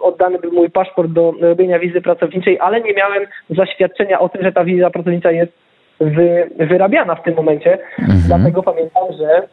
[0.00, 4.52] oddany był mój paszport do robienia wizy pracowniczej, ale nie miałem zaświadczenia o tym, że
[4.52, 5.52] ta wiza pracownicza jest
[6.00, 7.78] wy, wyrabiana w tym momencie.
[7.98, 8.18] Mhm.
[8.26, 9.48] Dlatego pamiętam, że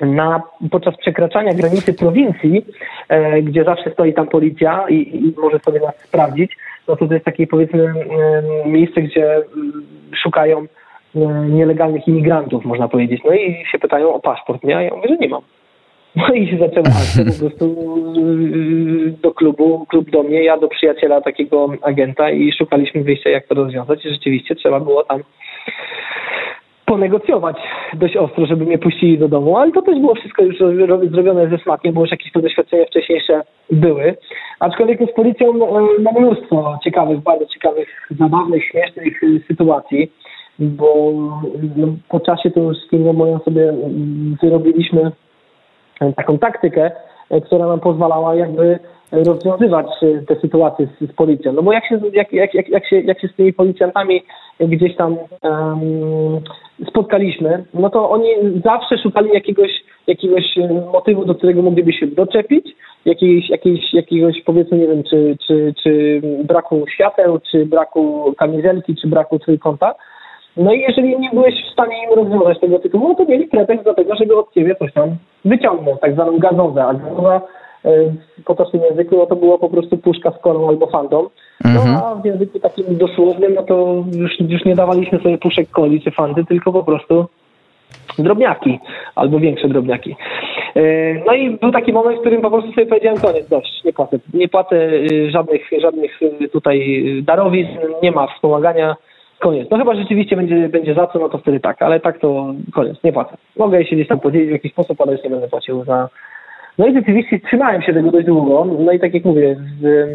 [0.00, 2.64] na, podczas przekraczania granicy prowincji,
[3.08, 6.56] e, gdzie zawsze stoi tam policja i, i, może sobie nas sprawdzić,
[6.88, 9.86] no to to jest takie powiedzmy e, miejsce, gdzie mm,
[10.22, 10.66] szukają
[11.16, 11.18] e,
[11.48, 13.22] nielegalnych imigrantów, można powiedzieć.
[13.24, 14.76] No i się pytają o paszport, nie?
[14.76, 15.42] A ja mówię, że nie mam.
[16.16, 17.64] No i się zaczęła akcja po prostu
[18.16, 23.46] e, do klubu, klub do mnie, ja do przyjaciela takiego agenta i szukaliśmy wyjścia, jak
[23.46, 25.22] to rozwiązać i rzeczywiście trzeba było tam
[26.86, 27.56] ponegocjować
[27.94, 30.58] dość ostro, żeby mnie puścili do domu, ale to też było wszystko już
[31.10, 34.16] zrobione ze smakiem, bo już jakieś doświadczenia wcześniejsze były.
[34.60, 35.52] Aczkolwiek z policją
[35.98, 37.88] mam mnóstwo ciekawych, bardzo ciekawych,
[38.20, 40.12] zabawnych, śmiesznych y, sytuacji,
[40.58, 41.12] bo
[41.76, 43.74] no, po czasie to już z firmą moją sobie
[44.42, 45.12] wyrobiliśmy
[46.16, 46.90] taką taktykę,
[47.44, 48.78] która nam pozwalała jakby
[49.12, 51.52] rozwiązywać y, te sytuacje z, z policją.
[51.52, 54.22] No bo jak się, jak, jak, jak, jak, się, jak się z tymi policjantami
[54.60, 56.40] gdzieś tam um,
[56.88, 58.28] spotkaliśmy, no to oni
[58.64, 59.70] zawsze szukali jakiegoś,
[60.06, 65.36] jakiegoś e, motywu, do którego mogliby się doczepić, jakiejś, jakiejś, jakiegoś powiedzmy, nie wiem, czy,
[65.46, 69.94] czy, czy braku świateł, czy braku kamizelki, czy braku trójkąta.
[70.56, 73.84] No i jeżeli nie byłeś w stanie im rozwiązać tego tytułu, no to mieli pretekst
[73.84, 76.84] do tego, żeby od ciebie coś tam wyciągnąć, tak zwaną gazowę.
[76.84, 77.40] A gazowa
[78.35, 81.28] w potocznym języku, no to było po prostu puszka z kolą albo fandą.
[81.64, 81.96] No mhm.
[81.96, 86.10] a w języku takim dosłownym, no to już, już nie dawaliśmy sobie puszek coli czy
[86.10, 87.26] fanty, tylko po prostu
[88.18, 88.78] drobniaki
[89.14, 90.16] albo większe drobniaki.
[90.76, 90.82] E,
[91.26, 94.18] no i był taki moment, w którym po prostu sobie powiedziałem koniec, dość, nie płacę.
[94.34, 96.20] Nie płacę e, żadnych, żadnych
[96.52, 98.96] tutaj darowizn, nie ma wspomagania,
[99.38, 99.70] koniec.
[99.70, 102.96] No chyba rzeczywiście będzie, będzie za co, no to wtedy tak, ale tak to koniec,
[103.04, 103.36] nie płacę.
[103.56, 106.08] Mogę się gdzieś tam podzielić w jakiś sposób, ale już nie będę płacił za,
[106.78, 108.64] no i rzeczywiście trzymałem się tego dość długo.
[108.64, 110.08] No i tak jak mówię, z,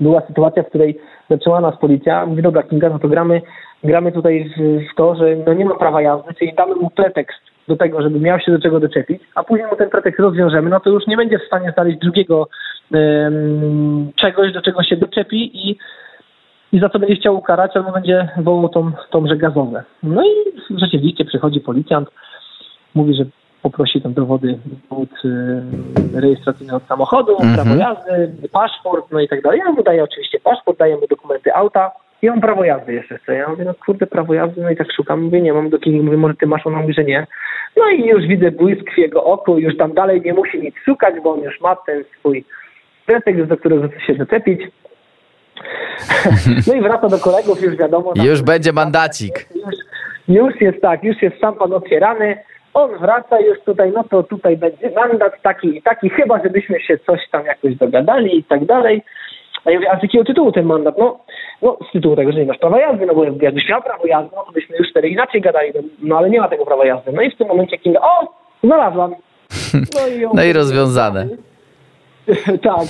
[0.00, 0.98] była sytuacja, w której
[1.30, 3.42] zaczęła nas policja, mówi, dobra Kinga, no to gramy,
[3.84, 7.40] gramy tutaj w, w to, że no nie ma prawa jazdy, czyli damy mu pretekst
[7.68, 10.80] do tego, żeby miał się do czego doczepić, a później mu ten pretekst rozwiążemy, no
[10.80, 12.48] to już nie będzie w stanie znaleźć drugiego
[14.16, 15.78] czegoś, do czego się doczepi i,
[16.72, 19.84] i za co będzie chciał ukarać, albo będzie wołał tą, tą gazowe.
[20.02, 20.32] No i
[20.78, 22.08] rzeczywiście przychodzi policjant,
[22.94, 23.24] mówi, że
[23.70, 24.58] poprosi tam dowody,
[24.90, 27.54] dowód y, rejestracyjny od samochodu, -hmm.
[27.54, 29.58] prawo jazdy, paszport, no i tak dalej.
[29.58, 31.90] Ja mu daję oczywiście paszport, daję mu dokumenty auta
[32.22, 33.34] i on prawo jazdy jeszcze chce.
[33.34, 36.04] Ja mówię, no kurde, prawo jazdy, no i tak szukam, mówię, nie mam do kim,
[36.04, 37.26] mówię, może ty masz, on mówi, że nie.
[37.76, 41.14] No i już widzę błysk w jego oku, już tam dalej nie musi nic szukać,
[41.24, 42.44] bo on już ma ten swój
[43.06, 44.60] pretekst, do którego chce się doczepić.
[46.66, 48.12] No i wraca do kolegów, już wiadomo.
[48.24, 49.48] Już będzie mandacik.
[49.54, 49.74] Już,
[50.28, 52.38] już jest tak, już jest szampan otwierany,
[52.76, 56.98] on wraca już tutaj, no to tutaj będzie mandat taki i taki, chyba żebyśmy się
[56.98, 59.02] coś tam jakoś dogadali i tak dalej.
[59.64, 60.98] A ja mówię, a z jakiego tytułu ten mandat?
[60.98, 61.18] No,
[61.62, 64.30] no z tytułu tego, że nie masz prawa jazdy, no bo jakbyś miał prawo jazdy,
[64.36, 67.12] no to byśmy już wtedy inaczej gadali, no, no ale nie ma tego prawa jazdy.
[67.12, 69.14] No i w tym momencie Kinga, o, znalazłam.
[69.94, 71.28] No i, no i rozwiązane.
[72.62, 72.88] tak,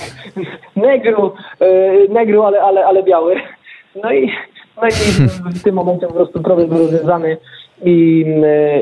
[0.75, 1.67] negru, e,
[2.09, 3.35] negru, ale, ale, ale biały.
[4.03, 4.31] No i,
[4.81, 7.37] no i w tym momencie po prostu problem był rozwiązany
[7.83, 8.25] i,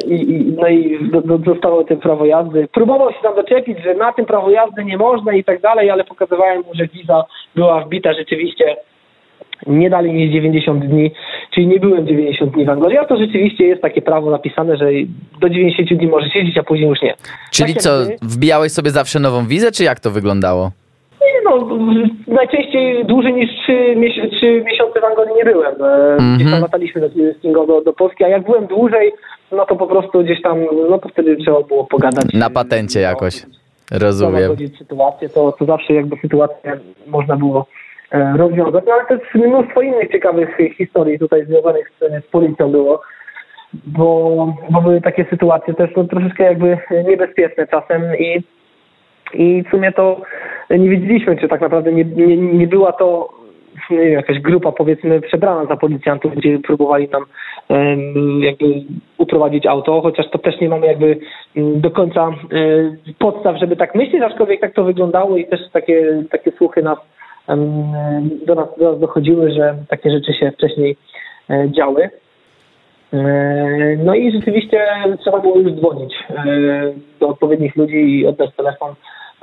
[0.08, 1.00] i, no i
[1.40, 2.68] dostało tym prawo jazdy.
[2.74, 6.04] Próbował się tam doczepić, że na tym prawo jazdy nie można i tak dalej, ale
[6.04, 7.24] pokazywałem mu, że wiza
[7.56, 8.76] była wbita rzeczywiście
[9.68, 11.12] nie dalej niż 90 dni,
[11.54, 14.86] czyli nie byłem 90 dni w Angolii, a to rzeczywiście jest takie prawo napisane, że
[15.42, 17.14] do 90 dni może siedzieć, a później już nie.
[17.52, 17.90] Czyli tak co,
[18.22, 20.72] wbijałeś sobie zawsze nową wizę, czy jak to wyglądało?
[21.46, 21.78] No,
[22.28, 23.96] najczęściej dłużej niż 3,
[24.66, 25.76] miesiące w Anglii nie byłem.
[25.76, 26.36] Mm -hmm.
[26.36, 27.02] Gdzieś tam lataliśmy
[27.44, 29.14] do, do, do Polski, a jak byłem dłużej,
[29.52, 32.26] no to po prostu gdzieś tam, no to wtedy trzeba było pogadać.
[32.34, 33.46] Na patencie jakoś.
[33.92, 34.56] Rozumiem.
[34.78, 37.66] sytuację, to, to zawsze jakby sytuację można było
[38.12, 38.84] e, rozwiązać.
[38.88, 43.02] No ale też mnóstwo innych ciekawych historii tutaj związanych z, z policją było.
[43.74, 48.44] Bo, bo były takie sytuacje też no, troszeczkę jakby niebezpieczne czasem i
[49.34, 50.22] i w sumie to
[50.70, 53.30] nie wiedzieliśmy, czy tak naprawdę nie, nie, nie była to
[53.90, 57.26] nie jakaś grupa powiedzmy przebrana za policjantów, gdzie próbowali nam
[58.40, 58.66] jakby
[59.18, 61.18] uprowadzić auto, chociaż to też nie mamy jakby
[61.56, 62.32] do końca
[63.20, 66.98] podstaw, żeby tak myśleć, aczkolwiek tak to wyglądało i też takie, takie słuchy nas,
[68.46, 70.98] do, nas, do nas dochodziły, że takie rzeczy się wcześniej
[71.50, 72.10] e, działy.
[73.14, 74.88] E, no i rzeczywiście
[75.20, 76.44] trzeba było już dzwonić e,
[77.20, 78.94] do odpowiednich ludzi i oddać telefon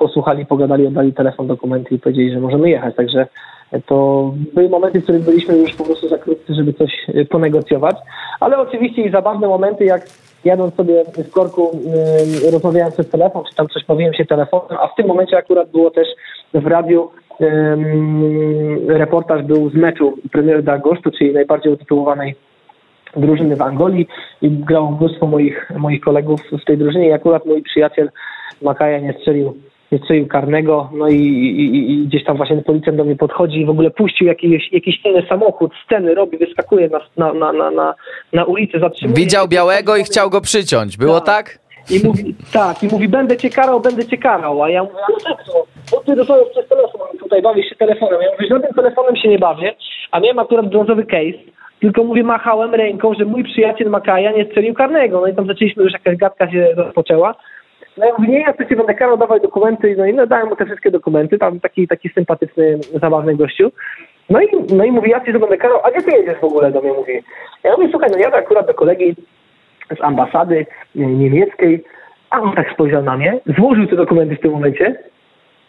[0.03, 2.97] posłuchali, pogadali, oddali telefon, dokumenty i powiedzieli, że możemy jechać.
[2.97, 3.27] Także
[3.87, 7.97] to były momenty, w których byliśmy już po prostu za krótcy, żeby coś e, ponegocjować.
[8.41, 10.03] Ale oczywiście i zabawne momenty, jak
[10.45, 11.71] jadąc sobie w korku,
[12.43, 15.71] yy, rozmawiałem przez telefon, czy tam coś mówiłem się telefonem, a w tym momencie akurat
[15.71, 16.09] było też
[16.55, 22.35] w radiu yy, reportaż był z meczu Premier Dagosztu, czyli najbardziej utytułowanej
[23.17, 24.09] drużyny w Angolii
[24.43, 28.11] i grało mnóstwo moich, moich kolegów w tej drużynie i akurat mój przyjaciel
[28.63, 29.55] Makaja nie strzelił
[29.93, 33.67] nie strzelił karnego, no i, i, i, gdzieś tam właśnie policjant do mnie podchodzi i
[33.67, 37.95] w ogóle puścił jakiś, jakiś inny samochód, sceny robi, wyskakuje na, na, na, na,
[38.33, 39.17] na ulicę, zatrzymuje.
[39.17, 41.49] Widział białego i chciał go przyciąć, było tak?
[41.49, 41.63] tak?
[41.91, 45.17] I mówi, tak, i mówi, będę cię karał, będę cię karał, a ja mówię, no
[45.25, 48.21] tak to, bo ty dostajesz przez telefon, tutaj bawisz się telefonem.
[48.23, 49.75] Ja mówię, żadnym telefonem się nie bawię,
[50.11, 54.75] a miałem akurat brązowy case, tylko mówię, machałem ręką, że mój przyjaciel Makaja nie strzelił
[54.75, 55.21] karnego.
[55.21, 57.35] No i tam zaczęliśmy już jakaś gadka się rozpoczęła.
[57.97, 59.95] No ja mówię, nie, ja chcę będę karał, dawaj dokumenty.
[59.99, 63.73] No i no, dałem mu te wszystkie dokumenty, tam taki, taki sympatyczny, zabawny gościu.
[64.31, 66.45] No i, no i mówi, ja ci to będę karał, a gdzie ty jedziesz w
[66.45, 67.13] ogóle do mnie, mówi.
[67.65, 69.15] Ja mówię, słuchaj, no jadę akurat do kolegi
[69.99, 71.85] z ambasady niemieckiej,
[72.31, 74.97] a on tak spojrzał na mnie, złożył te dokumenty w tym momencie,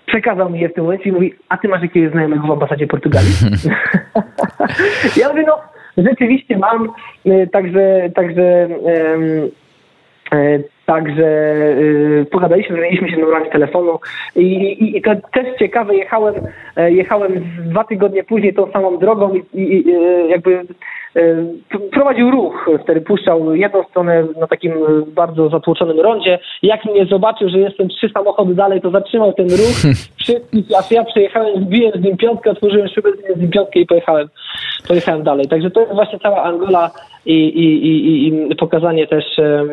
[0.06, 2.88] przekazał mi je w tym momencie i mówi, a ty masz jakiegoś znajomego w ambasadzie
[2.88, 3.32] Portugalii?
[5.22, 5.60] ja mówię, no
[5.98, 6.90] rzeczywiście mam,
[7.26, 9.50] y, także, także um,
[10.86, 11.24] Także
[11.80, 14.00] yy, pogadaliśmy, wymieniliśmy się numerami telefonu
[14.36, 16.34] i, i, i to też ciekawe, jechałem,
[16.76, 20.62] e, jechałem dwa tygodnie później tą samą drogą i, i e, jakby
[21.16, 21.22] e,
[21.92, 24.74] prowadził ruch, wtedy puszczał jedną stronę na takim
[25.08, 26.40] bardzo zatłoczonym rondzie.
[26.64, 29.96] Jak mnie zobaczył, że jestem trzy samochody dalej, to zatrzymał ten ruch.
[30.24, 34.30] Wszystkich, a ja przejechałem, zbiłem z nim piątkę, otworzyłem szybę, z nim piątkę i pojechałem,
[34.88, 35.48] pojechałem dalej.
[35.48, 36.92] Także to jest właśnie cała Angola
[37.26, 39.70] i, i, i, i pokazanie też um,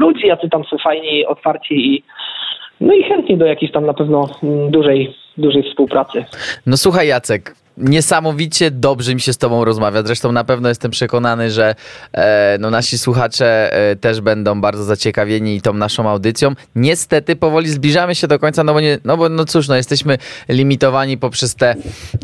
[0.00, 2.02] ludzi, jacy tam są fajni, otwarci i
[2.80, 4.28] no i chętni do jakiejś tam na pewno
[4.70, 6.24] dużej, dużej współpracy.
[6.66, 10.02] No słuchaj Jacek, niesamowicie dobrze mi się z tobą rozmawia.
[10.02, 11.74] Zresztą na pewno jestem przekonany, że
[12.12, 16.54] e, no, nasi słuchacze e, też będą bardzo zaciekawieni tą naszą audycją.
[16.74, 20.18] Niestety powoli zbliżamy się do końca, no bo, nie, no, bo no cóż, no, jesteśmy
[20.48, 21.74] limitowani poprzez te,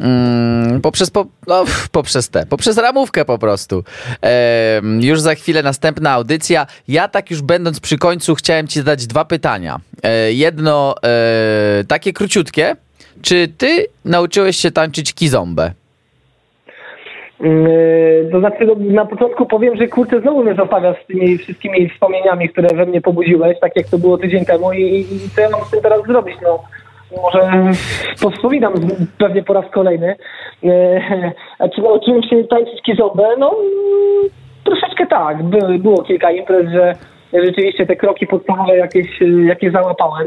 [0.01, 3.85] mm, poprzez, po, no, poprzez te, poprzez ramówkę po prostu.
[4.23, 6.67] E, już za chwilę następna audycja.
[6.89, 9.81] Ja tak już będąc przy końcu chciałem ci zadać dwa pytania.
[10.03, 12.77] E, jedno e, takie króciutkie.
[13.23, 15.71] Czy ty nauczyłeś się tańczyć kizombę?
[17.41, 21.89] Yy, To znaczy, no, na początku powiem, że kurczę, znowu mnie zostawiasz z tymi wszystkimi
[21.91, 25.51] wspomnieniami, które we mnie pobudziłeś, tak jak to było tydzień temu i, i co ja
[25.51, 26.63] mam z tym teraz zrobić, no.
[27.23, 27.73] Może
[28.23, 30.17] powspominam z- pewnie po raz kolejny.
[30.63, 33.29] Yy, A czy nauczyłem się tańczyć kizobę?
[33.39, 34.31] No, mm,
[34.65, 35.43] troszeczkę tak.
[35.79, 36.93] Było kilka imprez, że
[37.33, 39.07] rzeczywiście te kroki podstawowe jakieś,
[39.47, 40.27] jakieś załapałem.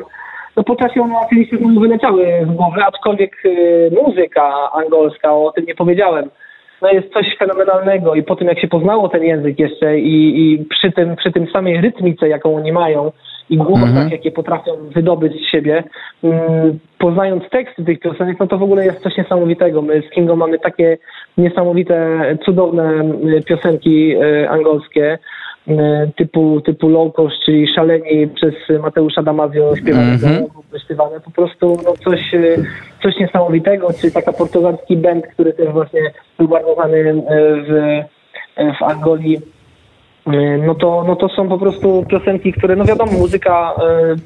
[0.57, 5.65] No po czasie one oczywiście znowu wyleciały z głowy, aczkolwiek yy, muzyka angolska, o tym
[5.65, 6.29] nie powiedziałem,
[6.81, 10.65] no jest coś fenomenalnego i po tym jak się poznało ten język jeszcze i, i
[10.65, 13.11] przy tym przy tym samej rytmice, jaką oni mają
[13.49, 14.09] i głosach, Mhm.
[14.09, 15.83] jakie potrafią wydobyć z siebie,
[16.23, 19.81] mm, poznając teksty tych piosenek, no to w ogóle jest coś niesamowitego.
[19.81, 20.97] My z Kingo mamy takie
[21.37, 23.03] niesamowite, cudowne
[23.37, 25.19] y, piosenki y, angolskie, y,
[26.15, 30.45] typu, typu Low Cost, czyli Szaleni przez Mateusza Damazio śpiewane, Mhm.
[30.85, 32.65] śpiewane po prostu no, coś, y,
[33.03, 36.01] coś niesamowitego, czy taka portugalski band, który też właśnie
[36.37, 37.13] był bardzo znany y,
[37.67, 38.01] w,
[38.79, 39.37] w Angolii.
[40.65, 43.73] No to, no to są po prostu piosenki, które, no wiadomo, muzyka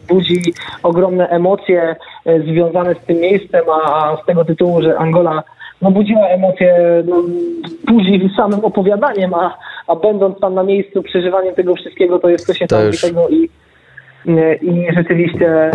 [0.10, 5.44] budzi ogromne emocje związane z tym miejscem, a z tego tytułu, że Angola
[5.84, 7.24] no, budziła emocje no,
[7.88, 9.58] budzi samym opowiadaniem, a,
[9.88, 13.50] a będąc tam na miejscu, przeżywaniem tego wszystkiego, to jest coś niesamowitego i
[14.62, 15.72] i rzeczywiście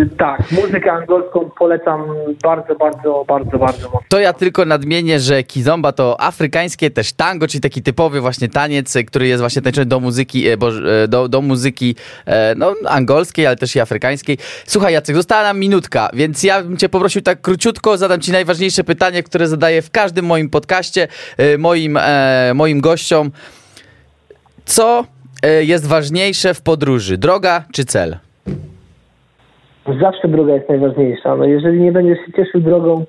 [0.00, 2.04] y, tak, muzykę angolską polecam
[2.42, 4.00] bardzo, bardzo, bardzo, bardzo mocno.
[4.08, 8.96] To ja tylko nadmienię, że kizomba to afrykańskie też tango, czyli taki typowy właśnie taniec,
[8.96, 11.96] e, który jest właśnie tańczony do muzyki, e, e, do, do muzyki
[12.26, 14.38] e, no, angolskiej, ale też i afrykańskiej.
[14.66, 18.84] Słuchaj Jacek, została nam minutka, więc ja bym cię poprosił tak króciutko, zadam ci najważniejsze
[18.84, 23.30] pytanie, które zadaję w każdym moim podcaście, e, moim, e, moim gościom.
[24.64, 25.19] Co e,
[25.60, 28.16] jest ważniejsze w podróży, droga czy cel?
[30.00, 31.36] Zawsze droga jest najważniejsza.
[31.36, 33.04] No, jeżeli nie będziesz się cieszył drogą,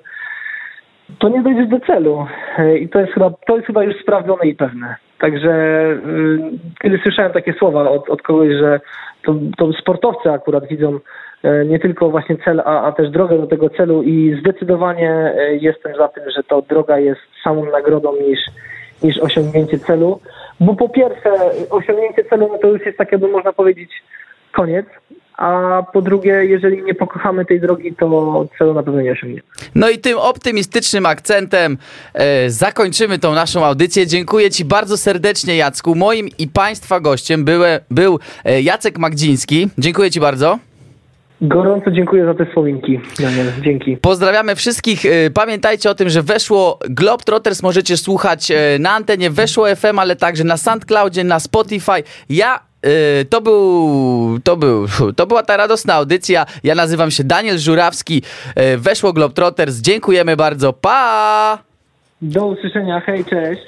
[1.18, 2.26] to nie dojdziesz do celu.
[2.58, 4.96] Y, I to jest chyba, to jest chyba już sprawdzone i pewne.
[5.18, 6.38] Także y,
[6.82, 8.80] kiedy słyszałem takie słowa od, od kogoś, że
[9.24, 10.98] to, to sportowcy akurat widzą
[11.44, 15.96] y, nie tylko właśnie cel, a, a też drogę do tego celu i zdecydowanie jestem
[15.96, 18.40] za tym, że to droga jest samą nagrodą niż,
[19.02, 20.20] niż osiągnięcie celu.
[20.62, 21.30] Bo po pierwsze,
[21.70, 23.90] osiągnięcie celu no to już jest takie, by można powiedzieć,
[24.52, 24.86] koniec.
[25.36, 29.42] A po drugie, jeżeli nie pokochamy tej drogi, to celu na pewno nie osiągniemy.
[29.74, 31.78] No i tym optymistycznym akcentem
[32.14, 34.06] e, zakończymy tą naszą audycję.
[34.06, 35.94] Dziękuję Ci bardzo serdecznie, Jacku.
[35.94, 39.68] Moim i Państwa gościem były, był e, Jacek Magdziński.
[39.78, 40.58] Dziękuję Ci bardzo.
[41.42, 43.46] Gorąco dziękuję za te słowinki, Daniel.
[43.62, 43.96] Dzięki.
[43.96, 45.06] Pozdrawiamy wszystkich.
[45.06, 50.16] E, Pamiętajcie o tym, że weszło Globetrotters możecie słuchać e, na antenie Weszło FM, ale
[50.16, 52.02] także na SoundCloudzie, na Spotify.
[52.28, 54.86] Ja e, to był, to był,
[55.16, 56.46] to była ta radosna audycja.
[56.64, 58.22] Ja nazywam się Daniel Żurawski.
[58.78, 59.76] Weszło Globetrotters.
[59.76, 60.72] Dziękujemy bardzo.
[60.72, 61.58] Pa!
[62.22, 63.00] Do usłyszenia.
[63.00, 63.62] Hej, cześć.